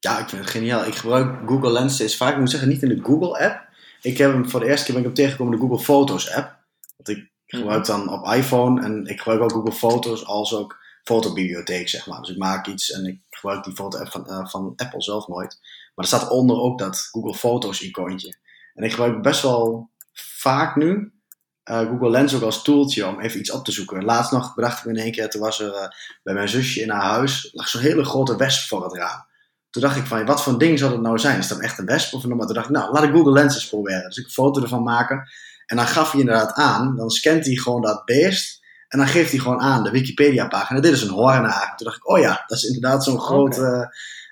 Ja, 0.06 0.20
ik 0.20 0.30
vind 0.30 0.42
het 0.42 0.52
geniaal. 0.52 0.86
Ik 0.86 0.96
gebruik 0.96 1.48
Google 1.48 1.72
Lens 1.72 1.94
steeds 1.94 2.18
vaak. 2.18 2.34
Ik 2.34 2.40
moet 2.40 2.50
zeggen, 2.50 2.70
niet 2.70 2.82
in 2.82 2.90
de 2.90 3.04
Google 3.04 3.40
app. 3.40 3.68
Ik 4.02 4.18
heb 4.18 4.32
hem 4.32 4.50
voor 4.50 4.60
de 4.60 4.66
eerste 4.66 4.86
keer 4.86 4.94
ben 4.94 5.04
ik 5.04 5.08
hem 5.08 5.16
tegengekomen 5.16 5.54
in 5.54 5.60
de 5.60 5.66
Google 5.66 5.84
Foto's 5.84 6.32
app. 6.32 6.58
Want 6.96 7.18
ik 7.18 7.32
gebruik 7.46 7.88
mhm. 7.88 7.92
dan 7.92 8.10
op 8.10 8.34
iPhone 8.34 8.84
en 8.84 9.06
ik 9.06 9.18
gebruik 9.18 9.42
ook 9.42 9.52
Google 9.52 9.72
Foto's 9.72 10.26
als 10.26 10.56
ook 10.56 10.78
fotobibliotheek, 11.04 11.90
zeg 11.90 12.08
maar. 12.08 12.20
Dus 12.20 12.30
ik 12.30 12.38
maak 12.38 12.68
iets 12.68 12.92
en 12.92 13.06
ik 13.06 13.20
gebruik 13.30 13.64
die 13.64 13.74
foto-app 13.74 14.12
van, 14.12 14.26
uh, 14.28 14.48
van 14.48 14.74
Apple 14.76 15.02
zelf 15.02 15.28
nooit. 15.28 15.60
Maar 15.96 16.06
er 16.06 16.18
staat 16.18 16.30
onder 16.30 16.58
ook 16.58 16.80
dat 16.80 17.08
Google 17.12 17.34
Foto's 17.34 17.82
icoontje. 17.82 18.38
En 18.74 18.84
ik 18.84 18.92
gebruik 18.92 19.22
best 19.22 19.42
wel 19.42 19.90
vaak 20.14 20.76
nu 20.76 21.14
uh, 21.70 21.80
Google 21.80 22.10
Lens 22.10 22.36
ook 22.36 22.42
als 22.42 22.64
tooltje 22.64 23.08
om 23.08 23.20
even 23.20 23.40
iets 23.40 23.52
op 23.52 23.66
te 23.66 23.72
zoeken. 23.72 24.04
Laatst 24.04 24.32
nog 24.32 24.56
bedacht 24.56 24.80
ik 24.80 24.86
me 24.86 24.92
in 24.92 25.04
één 25.04 25.12
keer, 25.12 25.30
toen 25.30 25.42
was 25.42 25.60
er 25.60 25.74
uh, 25.74 25.88
bij 26.24 26.34
mijn 26.34 26.50
zusje 26.50 26.82
in 26.82 26.90
haar 26.90 27.04
huis, 27.04 27.50
lag 27.54 27.68
zo'n 27.68 27.82
hele 27.82 28.06
grote 28.06 28.36
wesp 28.36 28.68
voor 28.68 28.84
het 28.84 28.94
raam. 28.94 29.26
Toen 29.76 29.84
dacht 29.84 29.98
ik 29.98 30.06
van, 30.06 30.26
wat 30.26 30.44
voor 30.44 30.60
ding 30.60 30.80
zou 30.80 30.92
dat 30.92 31.02
nou 31.02 31.20
zijn? 31.20 31.40
Is 31.40 31.48
dat 31.48 31.60
echt 31.60 31.80
een 31.80 31.86
wesp 31.86 32.14
of 32.14 32.24
een 32.24 32.36
Maar 32.36 32.46
toen 32.46 32.56
dacht 32.56 32.70
ik, 32.70 32.76
nou, 32.76 32.92
laat 32.92 33.04
ik 33.04 33.12
Google 33.12 33.32
Lens 33.32 33.56
eens 33.56 33.68
proberen. 33.68 34.08
Dus 34.08 34.18
ik 34.18 34.26
een 34.26 34.32
foto 34.32 34.62
ervan 34.62 34.84
maken. 34.84 35.30
En 35.66 35.76
dan 35.76 35.88
gaf 35.88 36.12
hij 36.12 36.20
inderdaad 36.20 36.54
aan, 36.54 36.96
dan 36.96 37.10
scant 37.10 37.46
hij 37.46 37.56
gewoon 37.56 37.82
dat 37.82 38.06
beest. 38.06 38.60
En 38.88 39.00
dan 39.00 39.08
geeft 39.08 39.32
hij 39.32 39.40
gewoon 39.40 39.60
aan, 39.60 39.84
de 39.84 39.92
Wikipedia-pagina, 39.92 40.80
dit 40.80 40.92
is 40.92 41.02
een 41.02 41.10
hoornaar. 41.10 41.74
Toen 41.76 41.86
dacht 41.88 41.98
ik, 41.98 42.10
oh 42.10 42.20
ja, 42.20 42.44
dat 42.48 42.58
is 42.58 42.64
inderdaad 42.64 43.04
zo'n 43.04 43.20
grote... 43.20 43.62
Okay. 43.62 43.88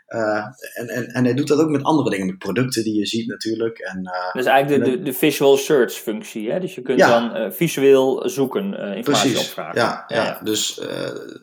Uh, 0.08 0.46
en, 0.74 0.88
en, 0.88 1.08
en 1.08 1.24
hij 1.24 1.34
doet 1.34 1.48
dat 1.48 1.60
ook 1.60 1.70
met 1.70 1.84
andere 1.84 2.10
dingen, 2.10 2.26
met 2.26 2.38
producten 2.38 2.84
die 2.84 2.96
je 3.00 3.06
ziet 3.06 3.28
natuurlijk. 3.28 3.80
En, 3.80 4.00
uh, 4.04 4.34
dus 4.34 4.46
eigenlijk 4.46 4.86
de, 4.86 4.92
de, 4.92 5.04
de, 5.04 5.14
visual 5.14 5.58
search 5.58 5.94
functie, 5.94 6.52
hè? 6.52 6.60
dus 6.60 6.76
je 6.76 6.82
kunt 6.82 7.00
dan 7.00 7.38
uh, 7.38 7.52
visueel 7.52 8.30
zoeken, 8.30 8.64
informatie 8.96 9.32
Precies. 9.32 9.40
opvragen. 9.48 9.82
Ja, 9.82 10.04
ja, 10.08 10.24
ja. 10.24 10.40
dus 10.44 10.82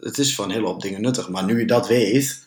het 0.00 0.19
is 0.19 0.35
voor 0.35 0.45
een 0.45 0.50
hele 0.50 0.66
hoop 0.66 0.83
dingen 0.83 1.00
nuttig. 1.00 1.28
Maar 1.28 1.45
nu 1.45 1.59
je 1.59 1.66
dat 1.66 1.88
weet, 1.88 2.47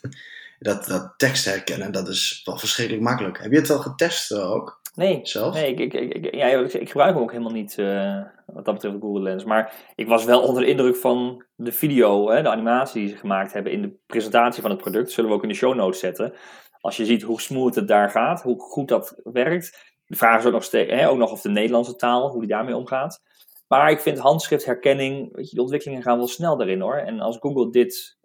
dat, 0.63 0.85
dat 0.85 1.13
tekst 1.17 1.45
herkennen, 1.45 1.91
dat 1.91 2.07
is 2.07 2.41
wel 2.43 2.57
verschrikkelijk 2.57 3.03
makkelijk. 3.03 3.41
Heb 3.41 3.51
je 3.51 3.59
het 3.59 3.69
al 3.69 3.79
getest 3.79 4.33
ook? 4.33 4.81
Nee, 4.95 5.19
zelf? 5.23 5.53
nee 5.53 5.73
ik, 5.73 5.93
ik, 5.93 6.13
ik, 6.13 6.35
ja, 6.35 6.47
ik, 6.47 6.89
gebruik 6.89 7.13
hem 7.13 7.23
ook 7.23 7.31
helemaal 7.31 7.51
niet 7.51 7.77
uh, 7.77 8.21
wat 8.45 8.65
dat 8.65 8.73
betreft 8.73 8.95
Google 8.99 9.21
Lens. 9.21 9.43
Maar 9.43 9.73
ik 9.95 10.07
was 10.07 10.23
wel 10.25 10.41
onder 10.41 10.61
de 10.61 10.69
indruk 10.69 10.95
van 10.95 11.45
de 11.55 11.71
video, 11.71 12.29
hè, 12.29 12.41
de 12.41 12.49
animatie 12.49 13.01
die 13.01 13.09
ze 13.09 13.17
gemaakt 13.17 13.53
hebben 13.53 13.71
in 13.71 13.81
de 13.81 13.93
presentatie 14.05 14.61
van 14.61 14.71
het 14.71 14.79
product. 14.79 15.11
Zullen 15.11 15.29
we 15.29 15.35
ook 15.35 15.43
in 15.43 15.49
de 15.49 15.55
show 15.55 15.75
notes 15.75 15.99
zetten. 15.99 16.33
Als 16.79 16.97
je 16.97 17.05
ziet 17.05 17.21
hoe 17.21 17.41
smooth 17.41 17.75
het 17.75 17.87
daar 17.87 18.09
gaat, 18.09 18.41
hoe 18.41 18.59
goed 18.59 18.87
dat 18.87 19.19
werkt. 19.23 19.93
De 20.05 20.15
vraag 20.15 20.39
is 20.39 20.45
ook 20.45 20.53
nog, 20.53 20.63
steeds, 20.63 20.91
hè, 20.91 21.09
ook 21.09 21.17
nog 21.17 21.31
of 21.31 21.41
de 21.41 21.49
Nederlandse 21.49 21.95
taal, 21.95 22.29
hoe 22.29 22.39
die 22.39 22.49
daarmee 22.49 22.75
omgaat. 22.75 23.21
Maar 23.67 23.91
ik 23.91 23.99
vind 23.99 24.17
handschriftherkenning, 24.17 25.35
weet 25.35 25.49
je, 25.49 25.55
de 25.55 25.61
ontwikkelingen 25.61 26.03
gaan 26.03 26.17
wel 26.17 26.27
snel 26.27 26.57
daarin 26.57 26.81
hoor. 26.81 26.95
En 26.95 27.19
als 27.19 27.37
Google 27.39 27.71
dit 27.71 28.17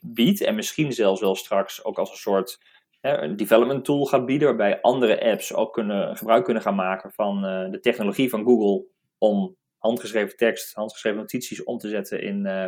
biedt, 0.00 0.40
en 0.40 0.54
misschien 0.54 0.92
zelfs 0.92 1.20
wel 1.20 1.34
straks 1.34 1.84
ook 1.84 1.98
als 1.98 2.10
een 2.10 2.16
soort 2.16 2.58
een 3.12 3.36
development 3.36 3.84
tool 3.84 4.04
gaat 4.04 4.26
bieden, 4.26 4.48
waarbij 4.48 4.80
andere 4.80 5.30
apps 5.30 5.54
ook 5.54 5.72
kunnen, 5.72 6.16
gebruik 6.16 6.44
kunnen 6.44 6.62
gaan 6.62 6.74
maken 6.74 7.12
van 7.12 7.36
uh, 7.44 7.70
de 7.70 7.80
technologie 7.80 8.30
van 8.30 8.44
Google 8.44 8.84
om 9.18 9.56
handgeschreven 9.78 10.36
tekst, 10.36 10.74
handgeschreven 10.74 11.18
notities 11.18 11.64
om 11.64 11.78
te 11.78 11.88
zetten 11.88 12.22
in, 12.22 12.46
uh, 12.46 12.66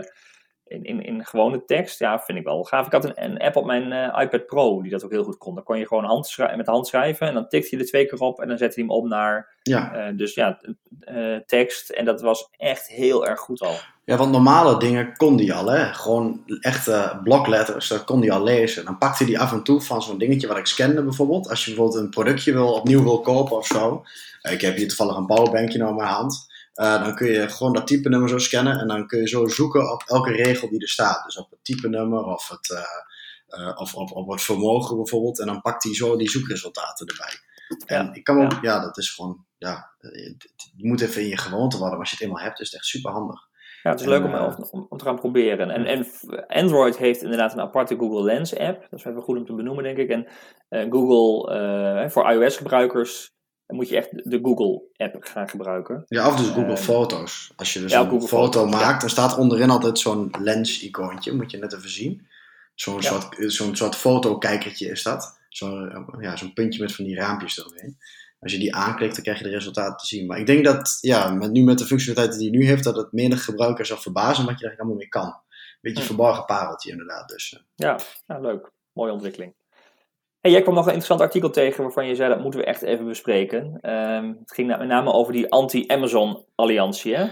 in, 0.65 0.85
in, 0.85 1.03
in, 1.03 1.25
gewone 1.25 1.65
tekst. 1.65 1.99
Ja, 1.99 2.21
vind 2.21 2.39
ik 2.39 2.45
wel 2.45 2.65
gaaf. 2.65 2.87
Ik 2.87 2.93
had 2.93 3.05
een, 3.05 3.25
een 3.25 3.39
app 3.39 3.57
op 3.57 3.65
mijn 3.65 3.93
uh, 3.93 4.23
iPad 4.23 4.47
Pro 4.47 4.83
die 4.83 4.91
dat 4.91 5.05
ook 5.05 5.11
heel 5.11 5.25
goed 5.25 5.39
kon. 5.39 5.55
Dan 5.55 5.65
kon 5.65 5.79
je 5.79 5.87
gewoon 5.87 6.05
hand 6.05 6.37
met 6.57 6.67
de 6.67 6.73
hand 6.73 6.87
schrijven 6.87 7.27
en 7.27 7.35
dan 7.35 7.49
tikte 7.49 7.77
je 7.77 7.83
er 7.83 7.89
twee 7.89 8.07
keer 8.07 8.21
op 8.21 8.41
en 8.41 8.49
dan 8.49 8.59
zette 8.59 8.81
hij 8.81 8.85
hem 8.89 8.97
op 8.97 9.07
naar 9.07 9.57
ja. 9.63 10.13
dus 10.13 10.35
ja, 10.35 10.61
tekst. 11.47 11.91
En 11.91 12.05
dat 12.05 12.21
was 12.21 12.49
echt 12.57 12.89
heel 12.89 13.27
erg 13.27 13.41
goed 13.41 13.61
al. 13.61 13.77
Ja, 14.07 14.17
want 14.17 14.33
normale 14.33 14.79
dingen 14.79 15.17
kon 15.17 15.37
die 15.37 15.55
al, 15.55 15.67
hè. 15.67 15.95
Gewoon 15.95 16.43
echte 16.61 17.21
blokletters, 17.23 17.89
dat 17.89 18.05
kon 18.05 18.21
die 18.21 18.33
al 18.33 18.43
lezen. 18.43 18.85
Dan 18.85 18.99
pakte 18.99 19.25
hij 19.25 19.39
af 19.39 19.53
en 19.53 19.63
toe 19.63 19.81
van 19.81 20.03
zo'n 20.03 20.19
dingetje 20.19 20.47
wat 20.47 20.57
ik 20.57 20.67
scande 20.67 21.03
bijvoorbeeld. 21.03 21.49
Als 21.49 21.65
je 21.65 21.71
bijvoorbeeld 21.71 22.03
een 22.03 22.11
productje 22.11 22.53
wil, 22.53 22.73
opnieuw 22.73 23.03
wil 23.03 23.21
kopen 23.21 23.57
of 23.57 23.67
zo. 23.67 24.05
Eh, 24.41 24.53
ik 24.53 24.61
heb 24.61 24.77
hier 24.77 24.89
toevallig 24.89 25.17
een 25.17 25.27
powerbankje 25.27 25.79
nou 25.79 25.91
in 25.91 25.97
mijn 25.97 26.09
hand. 26.09 26.47
Uh, 26.75 27.05
dan 27.05 27.15
kun 27.15 27.27
je 27.27 27.49
gewoon 27.49 27.73
dat 27.73 27.87
type 27.87 28.09
nummer 28.09 28.29
zo 28.29 28.39
scannen. 28.39 28.79
En 28.79 28.89
dan 28.89 29.07
kun 29.07 29.21
je 29.21 29.29
zo 29.29 29.47
zoeken 29.47 29.93
op 29.93 30.03
elke 30.07 30.33
regel 30.33 30.69
die 30.69 30.81
er 30.81 30.89
staat. 30.89 31.25
Dus 31.25 31.37
op 31.37 31.51
het 31.51 31.65
type 31.65 31.89
nummer 31.89 32.25
of, 32.25 32.49
het, 32.49 32.85
uh, 33.59 33.73
of 33.75 33.95
op, 33.95 34.13
op 34.13 34.31
het 34.31 34.43
vermogen 34.43 34.97
bijvoorbeeld. 34.97 35.41
En 35.41 35.47
dan 35.47 35.61
pakt 35.61 35.83
hij 35.83 35.95
zo 35.95 36.17
die 36.17 36.31
zoekresultaten 36.31 37.07
erbij. 37.07 37.35
En 37.87 38.15
ik 38.15 38.25
kan 38.25 38.45
ook, 38.45 38.53
ja. 38.53 38.59
ja, 38.63 38.81
dat 38.81 38.99
is 38.99 39.11
gewoon, 39.11 39.45
ja, 39.59 39.91
je 40.77 40.87
moet 40.87 41.01
even 41.01 41.23
in 41.23 41.29
je 41.29 41.39
gewoonte 41.39 41.77
worden. 41.77 41.99
Maar 41.99 42.07
als 42.07 42.11
je 42.11 42.17
het 42.17 42.27
eenmaal 42.27 42.45
hebt, 42.45 42.61
is 42.61 42.67
het 42.67 42.77
echt 42.77 42.87
super 42.87 43.13
handig. 43.13 43.46
Ja, 43.87 43.93
het 43.93 44.01
is 44.01 44.07
leuk 44.07 44.25
om, 44.25 44.35
eh, 44.35 44.59
om, 44.71 44.87
om, 44.89 44.99
te 44.99 45.05
gaan 45.05 45.17
proberen. 45.17 45.71
En, 45.71 45.85
en 45.85 46.07
Android 46.47 46.97
heeft 46.97 47.23
inderdaad 47.23 47.53
een 47.53 47.61
aparte 47.61 47.97
Google 47.97 48.23
Lens 48.23 48.59
app. 48.59 48.87
Dat 48.91 48.99
is 48.99 49.05
even 49.05 49.23
goed 49.23 49.39
om 49.39 49.47
te 49.47 49.55
benoemen, 49.55 49.85
denk 49.85 49.97
ik. 49.97 50.09
En 50.09 50.27
uh, 50.71 50.93
Google, 50.93 51.55
uh, 52.05 52.11
voor 52.11 52.31
iOS-gebruikers, 52.31 53.31
moet 53.67 53.89
je 53.89 53.97
echt 53.97 54.11
de 54.31 54.39
Google 54.43 54.83
app 54.97 55.17
gaan 55.21 55.49
gebruiken. 55.49 56.05
Ja, 56.09 56.29
of 56.29 56.37
dus 56.37 56.49
Google 56.49 56.77
Foto's. 56.77 57.53
Als 57.57 57.73
je 57.73 57.81
dus 57.81 57.93
een 57.93 58.23
foto 58.23 58.67
maakt, 58.67 59.01
dan 59.01 59.11
staat 59.11 59.39
onderin 59.39 59.71
altijd 59.71 59.99
zo'n 59.99 60.31
lens-icoontje. 60.39 61.35
Moet 61.35 61.51
je 61.51 61.59
net 61.59 61.75
even 61.75 61.91
zien. 61.91 62.27
Zo'n 62.75 63.03
soort, 63.03 63.37
zo'n 63.39 63.77
soort 63.77 63.97
fotokijkertje 63.97 64.91
is 64.91 65.03
dat. 65.03 65.39
Zo'n 65.49 66.07
ja, 66.21 66.37
zo'n 66.37 66.53
puntje 66.53 66.83
met 66.83 66.95
van 66.95 67.05
die 67.05 67.17
raampjes 67.17 67.59
eroverheen 67.59 67.97
als 68.39 68.53
je 68.53 68.59
die 68.59 68.75
aanklikt, 68.75 69.15
dan 69.15 69.23
krijg 69.23 69.39
je 69.39 69.45
de 69.45 69.51
resultaten 69.51 69.97
te 69.97 70.07
zien. 70.07 70.27
Maar 70.27 70.39
ik 70.39 70.47
denk 70.47 70.65
dat, 70.65 70.99
ja, 71.01 71.31
met, 71.31 71.51
nu 71.51 71.63
met 71.63 71.79
de 71.79 71.85
functionaliteiten 71.85 72.39
die 72.39 72.53
je 72.53 72.59
nu 72.59 72.67
heeft, 72.67 72.85
dat 72.85 72.97
het 72.97 73.13
menig 73.13 73.45
gebruikers 73.45 73.89
zal 73.89 73.97
verbazen 73.97 74.47
wat 74.47 74.59
je 74.59 74.67
er 74.67 74.79
allemaal 74.79 74.97
mee 74.97 75.09
kan. 75.09 75.35
Beetje 75.81 76.01
een 76.01 76.07
verborgen 76.07 76.45
pareltje 76.45 76.91
inderdaad. 76.91 77.29
Dus, 77.29 77.55
eh. 77.55 77.61
ja, 77.75 77.99
ja, 78.27 78.39
leuk. 78.39 78.71
Mooie 78.93 79.13
ontwikkeling. 79.13 79.55
Hey, 80.41 80.51
jij 80.51 80.63
kwam 80.63 80.75
nog 80.75 80.87
een 80.87 80.93
interessant 80.93 81.21
artikel 81.21 81.51
tegen 81.51 81.83
waarvan 81.83 82.07
je 82.07 82.15
zei 82.15 82.29
dat 82.29 82.41
moeten 82.41 82.61
we 82.61 82.67
echt 82.67 82.83
even 82.83 83.07
bespreken. 83.07 83.91
Um, 83.93 84.37
het 84.41 84.53
ging 84.53 84.69
met 84.69 84.87
name 84.87 85.13
over 85.13 85.33
die 85.33 85.51
anti-Amazon 85.51 86.45
alliantie, 86.55 87.17
hè? 87.17 87.23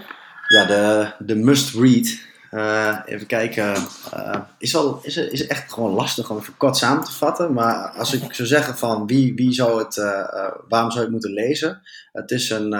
Ja, 0.47 0.65
de, 0.65 1.11
de 1.25 1.35
must-read. 1.35 2.33
Uh, 2.51 2.99
even 3.05 3.27
kijken. 3.27 3.75
Uh, 4.13 4.41
is, 4.57 4.75
al, 4.75 4.99
is, 5.03 5.17
is 5.17 5.47
echt 5.47 5.73
gewoon 5.73 5.91
lastig 5.91 6.29
om 6.29 6.37
even 6.37 6.57
kort 6.57 6.77
samen 6.77 7.03
te 7.03 7.11
vatten. 7.11 7.53
Maar 7.53 7.89
als 7.89 8.13
ik 8.13 8.33
zou 8.33 8.47
zeggen 8.47 8.77
van 8.77 9.07
wie, 9.07 9.33
wie 9.35 9.51
zou 9.51 9.83
het, 9.83 9.97
uh, 9.97 10.51
waarom 10.67 10.91
zou 10.91 11.03
het 11.03 11.11
moeten 11.11 11.31
lezen? 11.31 11.81
Het 12.11 12.31
is 12.31 12.49
een, 12.49 12.73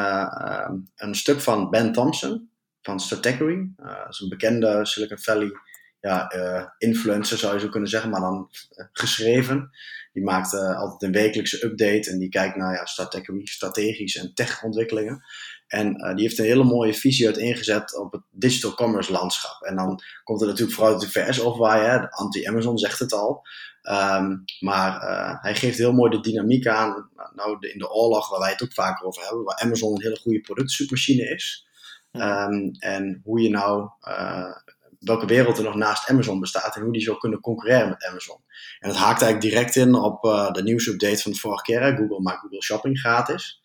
een 0.95 1.15
stuk 1.15 1.41
van 1.41 1.69
Ben 1.69 1.91
Thompson 1.91 2.49
van 2.81 2.99
Stratechery. 2.99 3.69
dat 3.75 4.09
is 4.09 4.19
een 4.19 4.29
bekende 4.29 4.85
Silicon 4.85 5.19
Valley 5.19 5.51
ja, 5.99 6.29
influencer 6.77 7.37
zou 7.37 7.53
je 7.53 7.59
zo 7.59 7.69
kunnen 7.69 7.89
zeggen, 7.89 8.09
maar 8.09 8.21
dan 8.21 8.49
geschreven. 8.91 9.71
Die 10.13 10.23
maakt 10.23 10.53
altijd 10.53 11.01
een 11.01 11.21
wekelijkse 11.21 11.65
update 11.65 12.11
en 12.11 12.19
die 12.19 12.29
kijkt 12.29 12.55
naar 12.55 12.73
ja, 12.73 12.85
Stratechery, 12.85 13.45
strategisch 13.45 14.17
en 14.17 14.33
tech-ontwikkelingen. 14.33 15.23
En 15.67 15.87
uh, 15.87 16.13
die 16.15 16.23
heeft 16.23 16.39
een 16.39 16.45
hele 16.45 16.63
mooie 16.63 16.93
visie 16.93 17.27
uit 17.27 17.37
ingezet 17.37 17.97
op 17.97 18.11
het 18.11 18.21
digital 18.31 18.73
commerce 18.73 19.11
landschap. 19.11 19.61
En 19.61 19.75
dan 19.75 20.01
komt 20.23 20.41
er 20.41 20.47
natuurlijk 20.47 20.75
vooral 20.75 20.93
uit 20.93 21.01
de 21.01 21.09
VS 21.09 21.39
opwaaien. 21.39 22.09
Anti-Amazon 22.09 22.77
zegt 22.77 22.99
het 22.99 23.13
al. 23.13 23.41
Um, 23.89 24.43
maar 24.59 25.03
uh, 25.03 25.41
hij 25.41 25.55
geeft 25.55 25.77
heel 25.77 25.93
mooi 25.93 26.11
de 26.11 26.19
dynamiek 26.19 26.67
aan. 26.67 27.09
Nou, 27.35 27.59
de, 27.59 27.71
in 27.71 27.79
de 27.79 27.91
oorlog 27.91 28.29
waar 28.29 28.39
wij 28.39 28.51
het 28.51 28.63
ook 28.63 28.73
vaker 28.73 29.05
over 29.05 29.23
hebben. 29.23 29.43
Waar 29.43 29.59
Amazon 29.59 29.95
een 29.95 30.01
hele 30.01 30.19
goede 30.19 30.41
productzoekmachine 30.41 31.29
is. 31.29 31.67
Ehm, 32.11 32.69
en 32.79 33.21
hoe 33.23 33.41
je 33.41 33.49
nou, 33.49 33.89
uh, 34.07 34.51
welke 34.99 35.25
wereld 35.25 35.57
er 35.57 35.63
nog 35.63 35.75
naast 35.75 36.09
Amazon 36.09 36.39
bestaat 36.39 36.75
en 36.75 36.81
hoe 36.81 36.93
die 36.93 37.01
zou 37.01 37.17
kunnen 37.17 37.39
concurreren 37.39 37.89
met 37.89 38.05
Amazon. 38.05 38.37
En 38.79 38.89
dat 38.89 38.97
haakt 38.97 39.21
eigenlijk 39.21 39.53
direct 39.53 39.75
in 39.75 39.95
op 39.95 40.25
uh, 40.25 40.51
de 40.51 40.63
nieuwsupdate 40.63 41.21
van 41.21 41.31
de 41.31 41.37
vorige 41.37 41.63
keer. 41.63 41.95
Google 41.97 42.21
maakt 42.21 42.39
Google 42.39 42.61
Shopping 42.61 42.99
gratis. 42.99 43.61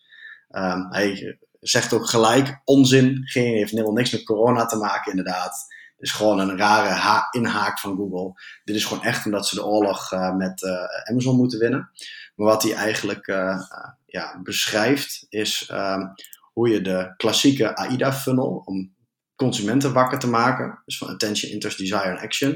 Um, 0.49 0.87
hij 0.89 1.37
zegt 1.61 1.93
ook 1.93 2.09
gelijk 2.09 2.61
onzin, 2.63 3.21
geen, 3.23 3.55
heeft 3.55 3.71
helemaal 3.71 3.93
niks 3.93 4.11
met 4.11 4.23
corona 4.23 4.65
te 4.65 4.77
maken 4.77 5.11
inderdaad. 5.11 5.65
Het 5.95 6.09
is 6.09 6.11
gewoon 6.11 6.39
een 6.39 6.57
rare 6.57 7.27
inhaak 7.31 7.79
van 7.79 7.95
Google. 7.95 8.41
Dit 8.63 8.75
is 8.75 8.85
gewoon 8.85 9.03
echt 9.03 9.25
omdat 9.25 9.47
ze 9.47 9.55
de 9.55 9.65
oorlog 9.65 10.11
uh, 10.11 10.35
met 10.35 10.61
uh, 10.61 10.83
Amazon 11.09 11.35
moeten 11.35 11.59
winnen. 11.59 11.89
Maar 12.35 12.47
wat 12.47 12.63
hij 12.63 12.73
eigenlijk 12.73 13.27
uh, 13.27 13.61
ja, 14.05 14.39
beschrijft 14.43 15.25
is 15.29 15.69
um, 15.71 16.13
hoe 16.53 16.69
je 16.69 16.81
de 16.81 17.13
klassieke 17.17 17.75
AIDA-funnel 17.75 18.61
om 18.65 18.95
consumenten 19.35 19.93
wakker 19.93 20.19
te 20.19 20.29
maken, 20.29 20.81
dus 20.85 20.97
van 20.97 21.07
attention, 21.07 21.51
interest, 21.51 21.77
desire 21.77 22.03
en 22.03 22.19
action. 22.19 22.49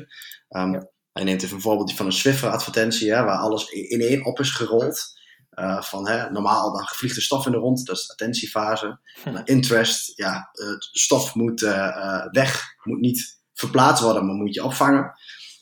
Um, 0.50 0.74
ja. 0.74 0.88
Hij 1.14 1.24
neemt 1.24 1.44
even 1.44 1.56
een 1.56 1.62
voorbeeld 1.62 1.94
van 1.94 2.06
een 2.06 2.12
Swiffer-advertentie, 2.12 3.12
waar 3.12 3.38
alles 3.38 3.70
in 3.70 4.02
één 4.02 4.26
op 4.26 4.40
is 4.40 4.52
gerold. 4.52 5.15
Uh, 5.56 5.82
van 5.82 6.08
hè, 6.08 6.32
normaal 6.32 6.74
dan 6.74 6.86
vliegt 6.86 7.16
er 7.16 7.22
stof 7.22 7.46
in 7.46 7.52
de 7.52 7.58
rond, 7.58 7.86
dat 7.86 7.98
is 7.98 8.08
de 8.08 8.14
attentiefase. 8.14 9.00
Hm. 9.24 9.42
Interest, 9.44 10.18
ja, 10.18 10.50
stof 10.80 11.36
moet 11.36 11.62
uh, 11.62 12.26
weg, 12.32 12.64
moet 12.84 13.00
niet 13.00 13.40
verplaatst 13.54 14.04
worden, 14.04 14.26
maar 14.26 14.36
moet 14.36 14.54
je 14.54 14.64
opvangen. 14.64 15.14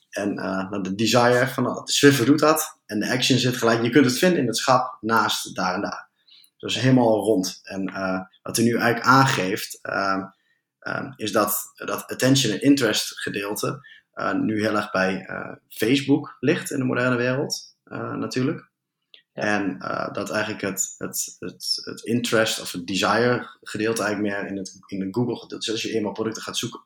En 0.09 0.37
uh, 0.39 0.81
de 0.81 0.95
desire 0.95 1.47
van 1.47 1.63
de 1.63 1.81
Swiffer 1.83 2.25
doet 2.25 2.39
dat. 2.39 2.79
En 2.85 2.99
de 2.99 3.11
action 3.11 3.37
zit 3.37 3.57
gelijk. 3.57 3.83
Je 3.83 3.89
kunt 3.89 4.05
het 4.05 4.17
vinden 4.17 4.39
in 4.39 4.47
het 4.47 4.57
schap 4.57 4.97
naast 5.01 5.55
daar 5.55 5.73
en 5.73 5.81
daar. 5.81 6.09
Dus 6.57 6.79
helemaal 6.79 7.19
rond. 7.19 7.59
En 7.63 7.83
wat 8.41 8.55
hij 8.55 8.65
nu 8.65 8.75
eigenlijk 8.77 9.05
aangeeft, 9.05 9.79
uh, 9.83 10.23
is 11.15 11.31
dat 11.31 11.73
dat 11.75 12.07
attention 12.07 12.53
en 12.53 12.61
interest 12.61 13.21
gedeelte 13.21 13.87
nu 14.41 14.61
heel 14.61 14.75
erg 14.75 14.91
bij 14.91 15.27
Facebook 15.69 16.37
ligt 16.39 16.71
in 16.71 16.77
de 16.77 16.85
moderne 16.85 17.15
wereld, 17.15 17.75
natuurlijk. 18.15 18.71
En 19.33 19.77
uh, 19.81 20.13
dat 20.13 20.29
eigenlijk 20.29 20.61
het, 20.61 20.95
het, 20.97 21.35
het, 21.39 21.81
het 21.83 22.01
interest 22.01 22.61
of 22.61 22.71
het 22.71 22.87
desire 22.87 23.57
gedeelte 23.61 24.03
eigenlijk 24.03 24.35
meer 24.35 24.47
in, 24.49 24.57
het, 24.57 24.83
in 24.85 24.99
de 24.99 25.07
Google 25.11 25.35
gedeelte. 25.35 25.65
Dus 25.65 25.71
als 25.71 25.81
je 25.81 25.93
eenmaal 25.93 26.11
producten 26.11 26.43
gaat 26.43 26.57
zoeken. 26.57 26.81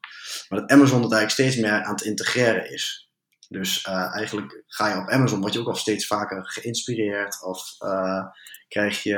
Maar 0.49 0.59
dat 0.59 0.69
Amazon 0.69 1.01
het 1.01 1.11
eigenlijk 1.11 1.31
steeds 1.31 1.55
meer 1.55 1.83
aan 1.83 1.93
het 1.93 2.01
integreren 2.01 2.71
is. 2.71 3.11
Dus 3.49 3.85
uh, 3.85 4.15
eigenlijk 4.15 4.63
ga 4.67 4.87
je 4.87 5.01
op 5.01 5.09
Amazon, 5.09 5.39
word 5.39 5.53
je 5.53 5.59
ook 5.59 5.67
al 5.67 5.75
steeds 5.75 6.07
vaker 6.07 6.47
geïnspireerd. 6.49 7.43
Of 7.43 7.75
uh, 7.79 8.25
krijg 8.67 9.03
je, 9.03 9.17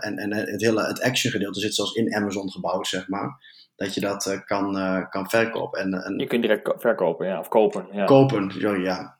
en, 0.00 0.18
en 0.18 0.34
het 0.34 0.62
hele 0.62 0.86
het 0.86 1.02
action 1.02 1.32
gedeelte 1.32 1.60
zit 1.60 1.74
zelfs 1.74 1.94
in 1.94 2.14
Amazon 2.14 2.50
gebouwd, 2.50 2.86
zeg 2.86 3.08
maar. 3.08 3.52
Dat 3.76 3.94
je 3.94 4.00
dat 4.00 4.42
kan, 4.44 4.72
kan 5.10 5.30
verkopen. 5.30 5.80
En, 5.80 5.92
en, 5.92 6.18
je 6.18 6.26
kunt 6.26 6.42
direct 6.42 6.72
verkopen, 6.76 7.26
ja, 7.26 7.38
of 7.38 7.48
kopen. 7.48 7.88
Ja. 7.92 8.04
Kopen, 8.04 8.50
sorry, 8.50 8.84
ja. 8.84 9.18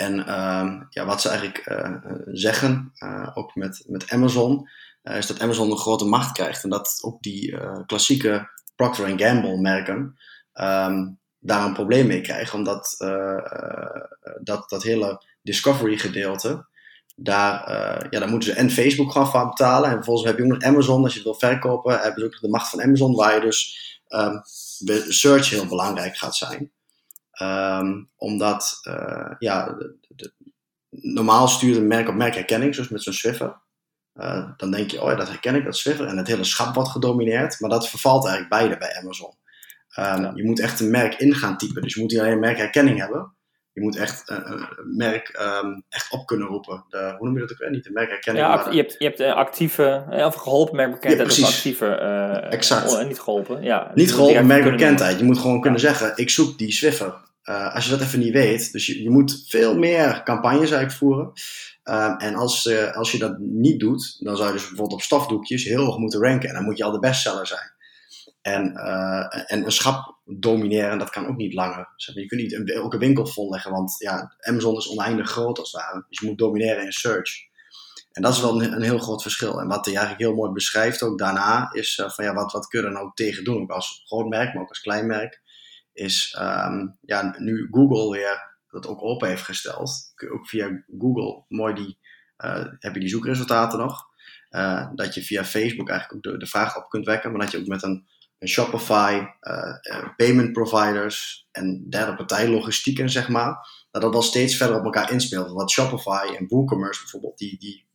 En 0.00 0.18
uh, 0.18 0.80
ja, 0.90 1.04
wat 1.04 1.20
ze 1.20 1.28
eigenlijk 1.28 1.66
uh, 1.66 1.96
zeggen, 2.26 2.92
uh, 2.98 3.30
ook 3.34 3.54
met, 3.54 3.84
met 3.86 4.10
Amazon, 4.10 4.68
eh, 5.02 5.16
is 5.16 5.26
dat 5.26 5.40
Amazon 5.40 5.70
een 5.70 5.76
grote 5.76 6.04
macht 6.04 6.32
krijgt. 6.32 6.62
En 6.64 6.70
dat 6.70 6.98
ook 7.00 7.22
die 7.22 7.58
klassieke 7.86 8.48
Procter 8.76 9.18
Gamble 9.18 9.60
merken 9.60 10.18
um, 10.54 11.18
daar 11.38 11.64
een 11.64 11.72
probleem 11.72 12.06
mee 12.06 12.20
krijgen. 12.20 12.58
Omdat 12.58 12.96
dat, 14.40 14.68
dat 14.68 14.82
hele 14.82 15.22
discovery 15.42 15.98
gedeelte, 15.98 16.66
daar, 17.16 17.70
ja, 18.10 18.18
daar 18.18 18.28
moeten 18.28 18.52
ze 18.52 18.58
en 18.58 18.70
Facebook 18.70 19.12
gewoon 19.12 19.30
van 19.30 19.48
betalen. 19.48 19.88
En 19.88 19.94
vervolgens 19.94 20.26
heb 20.26 20.36
je 20.36 20.42
ook 20.42 20.50
nog 20.50 20.62
Amazon, 20.62 21.02
als 21.02 21.12
je 21.12 21.18
het 21.18 21.28
wil 21.28 21.50
verkopen, 21.50 22.00
hebben 22.00 22.20
ze 22.20 22.26
ook 22.26 22.40
de 22.40 22.48
macht 22.48 22.70
van 22.70 22.82
Amazon, 22.82 23.14
waar 23.14 23.34
je 23.34 23.40
dus 23.40 23.78
um, 24.08 24.40
search 25.08 25.50
heel 25.50 25.66
belangrijk 25.66 26.16
gaat 26.16 26.36
zijn. 26.36 26.70
Um, 27.42 28.10
omdat, 28.16 28.80
uh, 28.88 29.32
ja, 29.38 29.72
de, 29.72 29.96
de, 30.08 30.32
normaal 30.90 31.48
stuurt 31.48 31.76
een 31.76 31.86
merk 31.86 32.08
op 32.08 32.14
merkherkenning, 32.14 32.74
zoals 32.74 32.90
met 32.90 33.02
zo'n 33.02 33.12
Swiffer. 33.12 33.60
Uh, 34.14 34.50
dan 34.56 34.70
denk 34.70 34.90
je, 34.90 35.02
oh 35.02 35.10
ja, 35.10 35.16
dat 35.16 35.28
herken 35.28 35.54
ik, 35.54 35.64
dat 35.64 35.76
Swiffer. 35.76 36.06
En 36.06 36.16
het 36.16 36.26
hele 36.26 36.44
schap 36.44 36.74
wordt 36.74 36.90
gedomineerd. 36.90 37.60
Maar 37.60 37.70
dat 37.70 37.88
vervalt 37.88 38.26
eigenlijk 38.26 38.54
beide 38.54 38.76
bij 38.78 38.96
Amazon. 38.96 39.34
Um, 39.98 40.04
ja. 40.04 40.32
Je 40.34 40.44
moet 40.44 40.60
echt 40.60 40.80
een 40.80 40.90
merk 40.90 41.14
in 41.14 41.34
gaan 41.34 41.56
typen. 41.56 41.82
Dus 41.82 41.94
je 41.94 42.00
moet 42.00 42.10
niet 42.10 42.20
alleen 42.20 42.38
merkherkenning 42.38 42.98
hebben. 42.98 43.34
Je 43.72 43.80
moet 43.80 43.96
echt 43.96 44.30
uh, 44.30 44.38
een 44.44 44.96
merk 44.96 45.40
um, 45.62 45.84
echt 45.88 46.12
op 46.12 46.26
kunnen 46.26 46.46
roepen. 46.46 46.84
De, 46.88 47.14
hoe 47.18 47.26
noem 47.26 47.34
je 47.34 47.40
dat 47.40 47.52
ook 47.52 47.58
weer? 47.58 47.70
Niet 47.70 47.84
de 47.84 47.90
merkherkenning. 47.90 48.46
Ja, 48.46 48.54
maar, 48.56 48.74
je 48.74 48.80
hebt, 48.80 48.96
je 48.98 49.04
hebt 49.04 49.20
actieve, 49.20 50.04
of 50.10 50.34
geholpen 50.34 50.76
merkbekendheid 50.76 51.36
ja, 51.36 51.42
of 51.42 51.48
actieve. 51.48 51.86
exact. 52.50 52.92
Oh, 52.92 53.06
niet 53.06 53.20
geholpen, 53.20 53.62
ja. 53.62 53.90
Niet 53.94 54.12
geholpen 54.12 54.46
merkbekendheid. 54.46 55.18
Je 55.18 55.24
moet 55.24 55.38
gewoon 55.38 55.60
kunnen 55.60 55.80
zeggen, 55.80 56.12
ik 56.14 56.30
zoek 56.30 56.58
die 56.58 56.72
Swiffer. 56.72 57.14
Uh, 57.50 57.74
als 57.74 57.84
je 57.84 57.90
dat 57.90 58.00
even 58.00 58.18
niet 58.18 58.32
weet, 58.32 58.72
dus 58.72 58.86
je, 58.86 59.02
je 59.02 59.10
moet 59.10 59.44
veel 59.46 59.78
meer 59.78 60.22
campagnes 60.22 60.72
uitvoeren. 60.72 61.32
Uh, 61.84 62.14
en 62.18 62.34
als, 62.34 62.66
uh, 62.66 62.96
als 62.96 63.12
je 63.12 63.18
dat 63.18 63.38
niet 63.38 63.80
doet, 63.80 64.16
dan 64.24 64.36
zou 64.36 64.48
je 64.48 64.54
dus 64.54 64.68
bijvoorbeeld 64.68 64.92
op 64.92 65.02
stafdoekjes 65.02 65.64
heel 65.64 65.84
hoog 65.84 65.98
moeten 65.98 66.20
ranken. 66.20 66.48
En 66.48 66.54
dan 66.54 66.64
moet 66.64 66.76
je 66.76 66.84
al 66.84 66.92
de 66.92 66.98
bestseller 66.98 67.46
zijn. 67.46 67.72
En, 68.42 68.74
en 69.46 69.64
een 69.64 69.72
schap 69.72 70.18
domineren, 70.24 70.98
dat 70.98 71.10
kan 71.10 71.26
ook 71.26 71.36
niet 71.36 71.54
langer. 71.54 71.88
Je 71.96 72.26
kunt 72.26 72.40
niet 72.40 72.70
elke 72.70 72.98
winkel 72.98 73.26
volleggen, 73.26 73.70
want 73.70 73.94
ja, 73.98 74.34
Amazon 74.40 74.76
is 74.76 74.88
oneindig 74.88 75.30
groot 75.30 75.58
als 75.58 75.72
het 75.72 75.82
ware. 75.82 76.04
Dus 76.08 76.20
je 76.20 76.26
moet 76.26 76.38
domineren 76.38 76.84
in 76.84 76.92
search. 76.92 77.48
En 78.12 78.22
dat 78.22 78.32
is 78.32 78.40
wel 78.40 78.62
een, 78.62 78.72
een, 78.72 78.82
heel 78.82 78.98
groot 78.98 79.22
verschil. 79.22 79.60
En 79.60 79.68
wat 79.68 79.84
hij 79.84 79.94
eigenlijk 79.94 80.26
heel 80.26 80.36
mooi 80.36 80.52
beschrijft 80.52 81.02
ook 81.02 81.18
daarna, 81.18 81.72
is 81.72 82.02
van 82.06 82.24
ja, 82.24 82.34
wat, 82.34 82.52
wat 82.52 82.66
kun 82.66 82.80
je 82.80 82.86
er 82.86 82.92
nou 82.92 83.10
tegen 83.14 83.44
doen? 83.44 83.66
Als 83.66 84.02
groot 84.06 84.28
merk, 84.28 84.54
maar 84.54 84.62
ook 84.62 84.68
als 84.68 84.80
klein 84.80 85.06
merk 85.06 85.40
is 85.92 86.36
um, 86.40 86.98
ja, 87.00 87.34
nu 87.38 87.68
Google 87.70 88.10
weer 88.10 88.48
dat 88.70 88.86
ook 88.86 89.02
open 89.02 89.28
heeft 89.28 89.42
gesteld. 89.42 90.12
Ook 90.32 90.48
via 90.48 90.84
Google 90.98 91.44
mooi 91.48 91.74
die, 91.74 91.98
uh, 92.44 92.66
heb 92.78 92.94
je 92.94 93.00
die 93.00 93.08
zoekresultaten 93.08 93.78
nog. 93.78 94.08
Uh, 94.50 94.88
dat 94.94 95.14
je 95.14 95.22
via 95.22 95.44
Facebook 95.44 95.88
eigenlijk 95.88 96.26
ook 96.26 96.32
de, 96.32 96.38
de, 96.38 96.46
vraag 96.46 96.76
op 96.76 96.88
kunt 96.88 97.06
wekken, 97.06 97.30
maar 97.30 97.40
dat 97.40 97.50
je 97.50 97.58
ook 97.58 97.66
met 97.66 97.82
een, 97.82 98.06
een 98.38 98.48
Shopify, 98.48 99.22
uh, 99.40 100.08
payment 100.16 100.52
providers 100.52 101.48
en 101.50 101.86
derde 101.88 102.14
partij 102.14 102.48
logistieken, 102.48 103.10
zeg 103.10 103.28
maar, 103.28 103.66
dat 103.90 104.02
dat 104.02 104.12
wel 104.12 104.22
steeds 104.22 104.56
verder 104.56 104.76
op 104.76 104.84
elkaar 104.84 105.12
inspeelt. 105.12 105.52
Wat 105.52 105.70
Shopify 105.70 106.34
en 106.38 106.48
WooCommerce 106.48 107.00
bijvoorbeeld, 107.00 107.38
die, 107.38 107.58
die, 107.58 107.86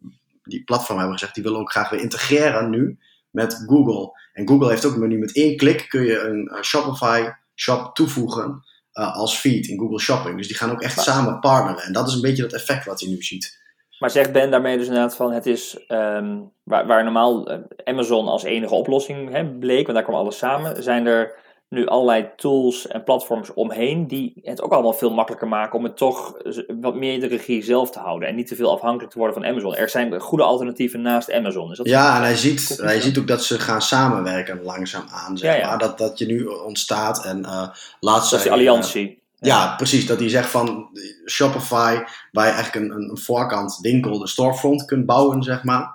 die 0.44 0.64
platform 0.64 0.98
hebben 0.98 1.18
gezegd, 1.18 1.36
die 1.36 1.44
willen 1.44 1.60
ook 1.60 1.72
graag 1.72 1.90
weer 1.90 2.00
integreren 2.00 2.70
nu 2.70 3.00
met 3.30 3.64
Google. 3.66 4.20
En 4.34 4.48
Google 4.48 4.70
heeft 4.70 4.86
ook 4.86 4.96
menu 4.96 5.18
met 5.18 5.36
één 5.36 5.58
klik 5.58 5.86
kun 5.90 6.04
je 6.04 6.20
een 6.20 6.64
Shopify 6.64 7.30
shop 7.56 7.96
toevoegen 7.96 8.64
uh, 8.94 9.16
als 9.16 9.38
feed 9.38 9.68
in 9.68 9.80
Google 9.80 10.00
Shopping. 10.00 10.38
Dus 10.38 10.48
die 10.48 10.58
gaan 10.58 10.72
ook 10.72 10.82
echt 10.82 10.96
maar, 10.96 11.06
samen 11.06 11.40
partneren. 11.40 11.84
En 11.84 11.94
dat 11.94 12.08
is 12.08 12.14
een 12.14 12.22
beetje 12.22 12.42
dat 12.42 12.54
effect 12.54 12.86
wat 12.86 13.00
je 13.00 13.08
nu 13.08 13.22
ziet. 13.22 13.64
Maar 14.00 14.10
zegt 14.10 14.32
Ben 14.32 14.52
daarmee 14.52 14.78
dus 14.78 14.88
inderdaad 14.88 15.16
van 15.16 15.32
het 15.32 15.46
is 15.46 15.86
um, 15.88 16.52
waar, 16.64 16.88
waar, 16.88 17.04
normaal 17.04 17.48
eh, 17.48 17.60
Amazon 17.84 18.28
als 18.28 18.44
enige 18.44 18.74
oplossing 18.74 19.32
hè, 19.32 19.46
bleek, 19.46 19.86
want 19.86 19.98
daar 19.98 20.08
kwam 20.08 20.20
alles 20.20 20.38
samen, 20.38 20.84
zijn 20.84 21.06
er 21.06 21.36
nu 21.76 21.86
allerlei 21.86 22.30
tools 22.36 22.88
en 22.88 23.04
platforms 23.04 23.54
omheen 23.54 24.08
die 24.08 24.34
het 24.42 24.62
ook 24.62 24.72
allemaal 24.72 24.94
veel 24.94 25.14
makkelijker 25.14 25.48
maken 25.48 25.78
om 25.78 25.84
het 25.84 25.98
toch 25.98 26.38
wat 26.82 26.96
meer 26.96 27.20
de 27.20 27.28
regie 27.28 27.64
zelf 27.64 27.92
te 27.92 28.00
houden 28.00 28.30
en 28.30 28.36
niet 28.36 28.48
te 28.48 28.56
veel 28.56 28.72
afhankelijk 28.72 29.12
te 29.12 29.18
worden 29.18 29.36
van 29.36 29.46
Amazon. 29.46 29.76
Er 29.76 29.90
zijn 29.90 30.20
goede 30.20 30.44
alternatieven 30.44 31.02
naast 31.02 31.32
Amazon. 31.32 31.72
Is 31.72 31.78
dat 31.78 31.88
ja, 31.88 32.16
en 32.16 32.22
hij 32.22 32.36
ziet, 32.36 32.78
hij 32.82 33.02
ziet 33.02 33.18
ook 33.18 33.28
dat 33.28 33.44
ze 33.44 33.60
gaan 33.60 33.82
samenwerken 33.82 34.64
langzaam 34.64 35.06
aan, 35.12 35.38
zeg 35.38 35.54
ja, 35.54 35.60
ja. 35.60 35.70
maar. 35.70 35.78
Dat, 35.78 35.98
dat 35.98 36.18
je 36.20 36.26
nu 36.26 36.46
ontstaat 36.46 37.26
en 37.26 37.40
uh, 37.40 37.68
laatst... 38.00 38.32
Dat 38.32 38.40
is 38.40 38.46
de 38.46 38.52
alliantie. 38.52 39.10
Uh, 39.10 39.50
ja. 39.50 39.76
precies. 39.76 40.06
Dat 40.06 40.20
hij 40.20 40.30
zegt 40.30 40.50
van 40.50 40.90
Shopify, 41.26 42.00
waar 42.32 42.46
je 42.46 42.52
eigenlijk 42.52 42.76
een, 42.76 42.92
een, 42.92 43.10
een 43.10 43.18
voorkant 43.18 43.78
winkel, 43.82 44.20
de 44.20 44.28
storefront 44.28 44.86
kunt 44.86 45.06
bouwen, 45.06 45.44
zeg 45.44 45.64
maar. 45.64 45.94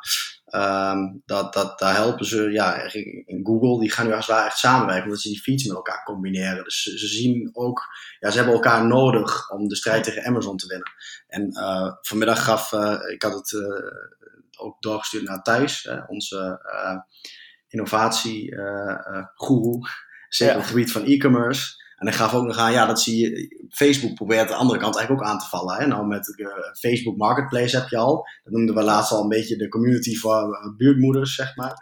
Um, 0.55 1.23
dat, 1.27 1.53
dat, 1.53 1.79
daar 1.79 1.95
helpen 1.95 2.27
ze, 2.27 2.51
ja, 2.51 2.93
in 3.25 3.41
Google, 3.43 3.81
die 3.81 3.91
gaan 3.91 4.07
nu 4.07 4.13
als 4.13 4.27
het 4.27 4.35
ware 4.35 4.47
echt 4.47 4.59
samenwerken, 4.59 5.05
omdat 5.05 5.21
ze 5.21 5.29
die 5.29 5.41
feeds 5.41 5.65
met 5.65 5.77
elkaar 5.77 6.05
combineren. 6.05 6.65
Dus 6.65 6.83
ze, 6.83 6.99
ze, 6.99 7.07
zien 7.07 7.51
ook, 7.53 7.83
ja, 8.19 8.31
ze 8.31 8.37
hebben 8.37 8.55
elkaar 8.55 8.87
nodig 8.87 9.51
om 9.51 9.69
de 9.69 9.77
strijd 9.77 10.05
tegen 10.05 10.25
Amazon 10.25 10.57
te 10.57 10.67
winnen. 10.67 10.93
En 11.27 11.49
uh, 11.53 11.93
vanmiddag 12.01 12.45
gaf, 12.45 12.73
uh, 12.73 12.99
ik 13.13 13.23
had 13.23 13.35
het 13.35 13.53
uh, 13.53 13.63
ook 14.59 14.83
doorgestuurd 14.83 15.25
naar 15.25 15.43
Thijs, 15.43 15.89
onze 16.07 16.61
innovatie-guru, 17.69 19.81
zeker 20.29 20.57
ja. 20.57 20.63
gebied 20.63 20.93
van 20.93 21.05
e-commerce. 21.05 21.80
En 22.01 22.07
hij 22.07 22.17
gaf 22.17 22.35
ook 22.35 22.47
nog 22.47 22.57
aan, 22.57 22.73
ja, 22.73 22.87
dat 22.87 23.01
zie 23.01 23.19
je. 23.19 23.59
Facebook 23.71 24.15
probeert 24.15 24.49
de 24.49 24.55
andere 24.55 24.79
kant 24.79 24.97
eigenlijk 24.97 25.27
ook 25.27 25.33
aan 25.33 25.39
te 25.39 25.49
vallen. 25.49 25.77
Hè? 25.77 25.87
Nou, 25.87 26.07
met 26.07 26.35
uh, 26.37 26.47
Facebook 26.79 27.17
Marketplace 27.17 27.79
heb 27.79 27.89
je 27.89 27.97
al. 27.97 28.27
Dat 28.45 28.53
noemden 28.53 28.75
we 28.75 28.83
laatst 28.83 29.13
al 29.13 29.23
een 29.23 29.29
beetje 29.29 29.57
de 29.57 29.69
community 29.69 30.17
voor 30.17 30.43
uh, 30.43 30.77
buurtmoeders, 30.77 31.35
zeg 31.35 31.57
maar. 31.57 31.75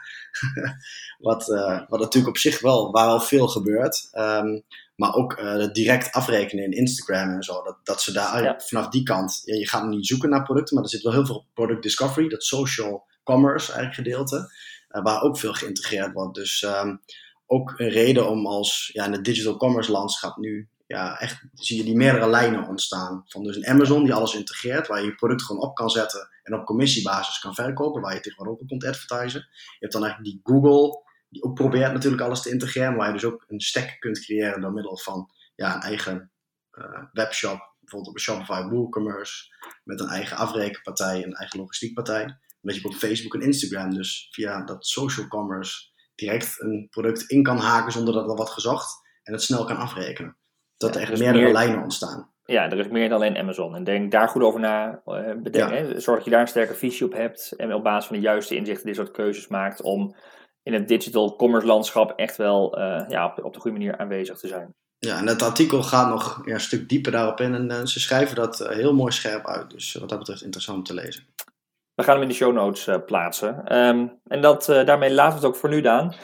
wat, 1.28 1.48
uh, 1.48 1.80
wat 1.88 2.00
natuurlijk 2.00 2.28
op 2.28 2.38
zich 2.38 2.60
wel, 2.60 2.90
waar 2.90 3.06
al 3.06 3.20
veel 3.20 3.48
gebeurt. 3.48 4.08
Um, 4.12 4.62
maar 4.96 5.14
ook 5.14 5.40
direct 5.72 6.12
afrekenen 6.12 6.64
in 6.64 6.72
Instagram 6.72 7.34
en 7.34 7.42
zo. 7.42 7.62
Dat, 7.62 7.76
dat 7.82 8.02
ze 8.02 8.12
daar 8.12 8.42
ja. 8.42 8.60
vanaf 8.60 8.88
die 8.88 9.02
kant, 9.02 9.42
ja, 9.44 9.54
je 9.54 9.68
gaat 9.68 9.86
niet 9.86 10.06
zoeken 10.06 10.30
naar 10.30 10.42
producten, 10.42 10.74
maar 10.74 10.84
er 10.84 10.90
zit 10.90 11.02
wel 11.02 11.12
heel 11.12 11.26
veel 11.26 11.46
product 11.54 11.82
discovery, 11.82 12.28
dat 12.28 12.42
social 12.42 13.06
commerce 13.24 13.72
eigenlijk 13.72 13.94
gedeelte. 13.94 14.52
waar 14.88 15.22
ook 15.22 15.38
veel 15.38 15.52
geïntegreerd 15.52 16.12
wordt. 16.12 16.34
Dus. 16.34 16.62
Um, 16.62 17.00
ook 17.50 17.74
een 17.76 17.88
reden 17.88 18.28
om 18.28 18.46
als 18.46 18.90
ja, 18.92 19.04
in 19.04 19.12
het 19.12 19.24
digital 19.24 19.56
commerce 19.56 19.90
landschap 19.90 20.36
nu 20.36 20.68
ja, 20.88 21.18
echt 21.18 21.44
zie 21.54 21.76
je 21.76 21.84
die 21.84 21.96
meerdere 21.96 22.28
lijnen 22.28 22.68
ontstaan. 22.68 23.22
Van 23.26 23.42
dus 23.42 23.56
een 23.56 23.66
Amazon 23.66 24.04
die 24.04 24.14
alles 24.14 24.34
integreert, 24.34 24.86
waar 24.86 25.00
je 25.00 25.06
je 25.06 25.14
product 25.14 25.42
gewoon 25.42 25.62
op 25.62 25.74
kan 25.74 25.90
zetten 25.90 26.28
en 26.42 26.54
op 26.54 26.64
commissiebasis 26.64 27.38
kan 27.38 27.54
verkopen, 27.54 28.02
waar 28.02 28.14
je 28.14 28.20
tegenwoordig 28.20 28.62
ook 28.62 28.68
kunt 28.68 28.84
advertisen. 28.84 29.40
Je 29.50 29.76
hebt 29.78 29.92
dan 29.92 30.04
eigenlijk 30.04 30.32
die 30.32 30.40
Google, 30.42 31.02
die 31.28 31.42
ook 31.42 31.54
probeert 31.54 31.92
natuurlijk 31.92 32.22
alles 32.22 32.42
te 32.42 32.50
integreren, 32.50 32.96
waar 32.96 33.06
je 33.06 33.12
dus 33.12 33.24
ook 33.24 33.44
een 33.46 33.60
stack 33.60 33.96
kunt 33.98 34.20
creëren 34.20 34.60
door 34.60 34.72
middel 34.72 34.98
van 34.98 35.30
ja, 35.54 35.74
een 35.74 35.80
eigen 35.80 36.30
uh, 36.72 37.02
webshop, 37.12 37.74
bijvoorbeeld 37.80 38.10
op 38.10 38.14
een 38.14 38.20
Shopify 38.20 38.62
WooCommerce, 38.62 39.54
met 39.84 40.00
een 40.00 40.08
eigen 40.08 40.36
afrekenpartij, 40.36 41.24
een 41.24 41.34
eigen 41.34 41.58
logistiekpartij. 41.58 42.38
Dat 42.60 42.76
je 42.76 42.84
op 42.84 42.94
Facebook 42.94 43.34
en 43.34 43.40
Instagram 43.40 43.94
dus 43.94 44.28
via 44.30 44.64
dat 44.64 44.86
social 44.86 45.28
commerce 45.28 45.90
direct 46.18 46.60
een 46.60 46.86
product 46.90 47.22
in 47.22 47.42
kan 47.42 47.56
haken 47.56 47.92
zonder 47.92 48.14
dat 48.14 48.28
er 48.28 48.36
wat 48.36 48.50
gezocht 48.50 49.06
en 49.22 49.32
het 49.32 49.42
snel 49.42 49.64
kan 49.64 49.76
afrekenen. 49.76 50.36
Dat 50.76 50.94
er 50.94 51.00
echt 51.00 51.18
meerdere 51.18 51.52
lijnen 51.52 51.82
ontstaan. 51.82 52.30
Ja, 52.44 52.70
er 52.70 52.78
is 52.78 52.88
meer 52.88 53.08
dan 53.08 53.18
alleen 53.18 53.36
Amazon. 53.36 53.74
En 53.74 53.84
denk 53.84 54.10
daar 54.10 54.28
goed 54.28 54.42
over 54.42 54.60
na. 54.60 55.02
Uh, 55.06 55.32
bedenk, 55.42 55.70
hè, 55.70 56.00
zorg 56.00 56.16
dat 56.16 56.24
je 56.24 56.30
daar 56.30 56.40
een 56.40 56.48
sterke 56.48 56.74
visie 56.74 57.06
op 57.06 57.12
hebt. 57.12 57.52
En 57.56 57.74
op 57.74 57.82
basis 57.82 58.06
van 58.06 58.16
de 58.16 58.22
juiste 58.22 58.56
inzichten 58.56 58.86
dit 58.86 58.96
soort 58.96 59.10
keuzes 59.10 59.48
maakt 59.48 59.82
om 59.82 60.16
in 60.62 60.72
het 60.72 60.88
digital 60.88 61.36
commerce 61.36 61.66
landschap 61.66 62.10
echt 62.10 62.36
wel 62.36 62.78
uh, 62.78 63.04
ja, 63.08 63.26
op, 63.26 63.44
op, 63.44 63.54
de 63.54 63.60
goede 63.60 63.78
manier 63.78 63.98
aanwezig 63.98 64.38
te 64.38 64.48
zijn. 64.48 64.74
Ja, 64.98 65.18
en 65.18 65.26
het 65.26 65.42
artikel 65.42 65.82
gaat 65.82 66.08
nog 66.08 66.42
ja, 66.46 66.54
een 66.54 66.60
stuk 66.60 66.88
dieper 66.88 67.12
daarop 67.12 67.40
in. 67.40 67.54
En 67.54 67.70
uh, 67.70 67.84
ze 67.84 68.00
schrijven 68.00 68.36
dat 68.36 68.58
heel 68.58 68.94
mooi 68.94 69.12
scherp 69.12 69.46
uit. 69.46 69.70
Dus 69.70 69.94
wat 69.94 70.08
dat 70.08 70.18
betreft 70.18 70.42
interessant 70.42 70.86
te 70.86 70.94
lezen. 70.94 71.24
We 71.98 72.04
gaan 72.04 72.14
hem 72.14 72.22
in 72.22 72.28
de 72.28 72.34
show 72.34 72.52
notes 72.52 72.88
plaatsen. 73.06 73.76
Um, 73.76 74.20
en 74.26 74.40
dat, 74.40 74.66
daarmee 74.66 75.14
laten 75.14 75.38
we 75.38 75.46
het 75.46 75.54
ook 75.54 75.60
voor 75.60 75.68
nu 75.68 75.86
aan. 75.86 76.14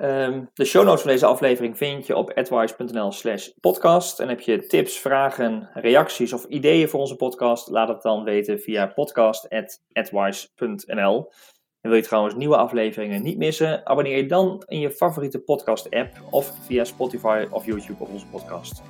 Um, 0.00 0.50
de 0.54 0.64
show 0.64 0.84
notes 0.84 1.00
van 1.00 1.10
deze 1.10 1.26
aflevering 1.26 1.76
vind 1.76 2.06
je 2.06 2.16
op 2.16 2.32
advice.nl 2.32 3.12
slash 3.12 3.48
podcast. 3.60 4.20
En 4.20 4.28
heb 4.28 4.40
je 4.40 4.66
tips, 4.66 4.98
vragen, 4.98 5.70
reacties 5.74 6.32
of 6.32 6.44
ideeën 6.44 6.88
voor 6.88 7.00
onze 7.00 7.16
podcast? 7.16 7.68
Laat 7.68 7.88
het 7.88 8.02
dan 8.02 8.24
weten 8.24 8.60
via 8.60 8.86
podcast.advice.nl. 8.86 11.32
En 11.80 11.90
wil 11.90 11.98
je 11.98 12.04
trouwens 12.04 12.34
nieuwe 12.34 12.56
afleveringen 12.56 13.22
niet 13.22 13.38
missen? 13.38 13.86
Abonneer 13.86 14.16
je 14.16 14.26
dan 14.26 14.62
in 14.66 14.80
je 14.80 14.90
favoriete 14.90 15.38
podcast 15.38 15.90
app 15.90 16.12
of 16.30 16.52
via 16.66 16.84
Spotify 16.84 17.46
of 17.50 17.64
YouTube 17.64 18.02
op 18.02 18.08
onze 18.08 18.26
podcast. 18.26 18.82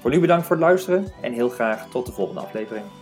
Voor 0.00 0.10
nu 0.10 0.20
bedankt 0.20 0.46
voor 0.46 0.56
het 0.56 0.64
luisteren 0.64 1.12
en 1.22 1.32
heel 1.32 1.48
graag 1.48 1.90
tot 1.90 2.06
de 2.06 2.12
volgende 2.12 2.40
aflevering. 2.40 3.01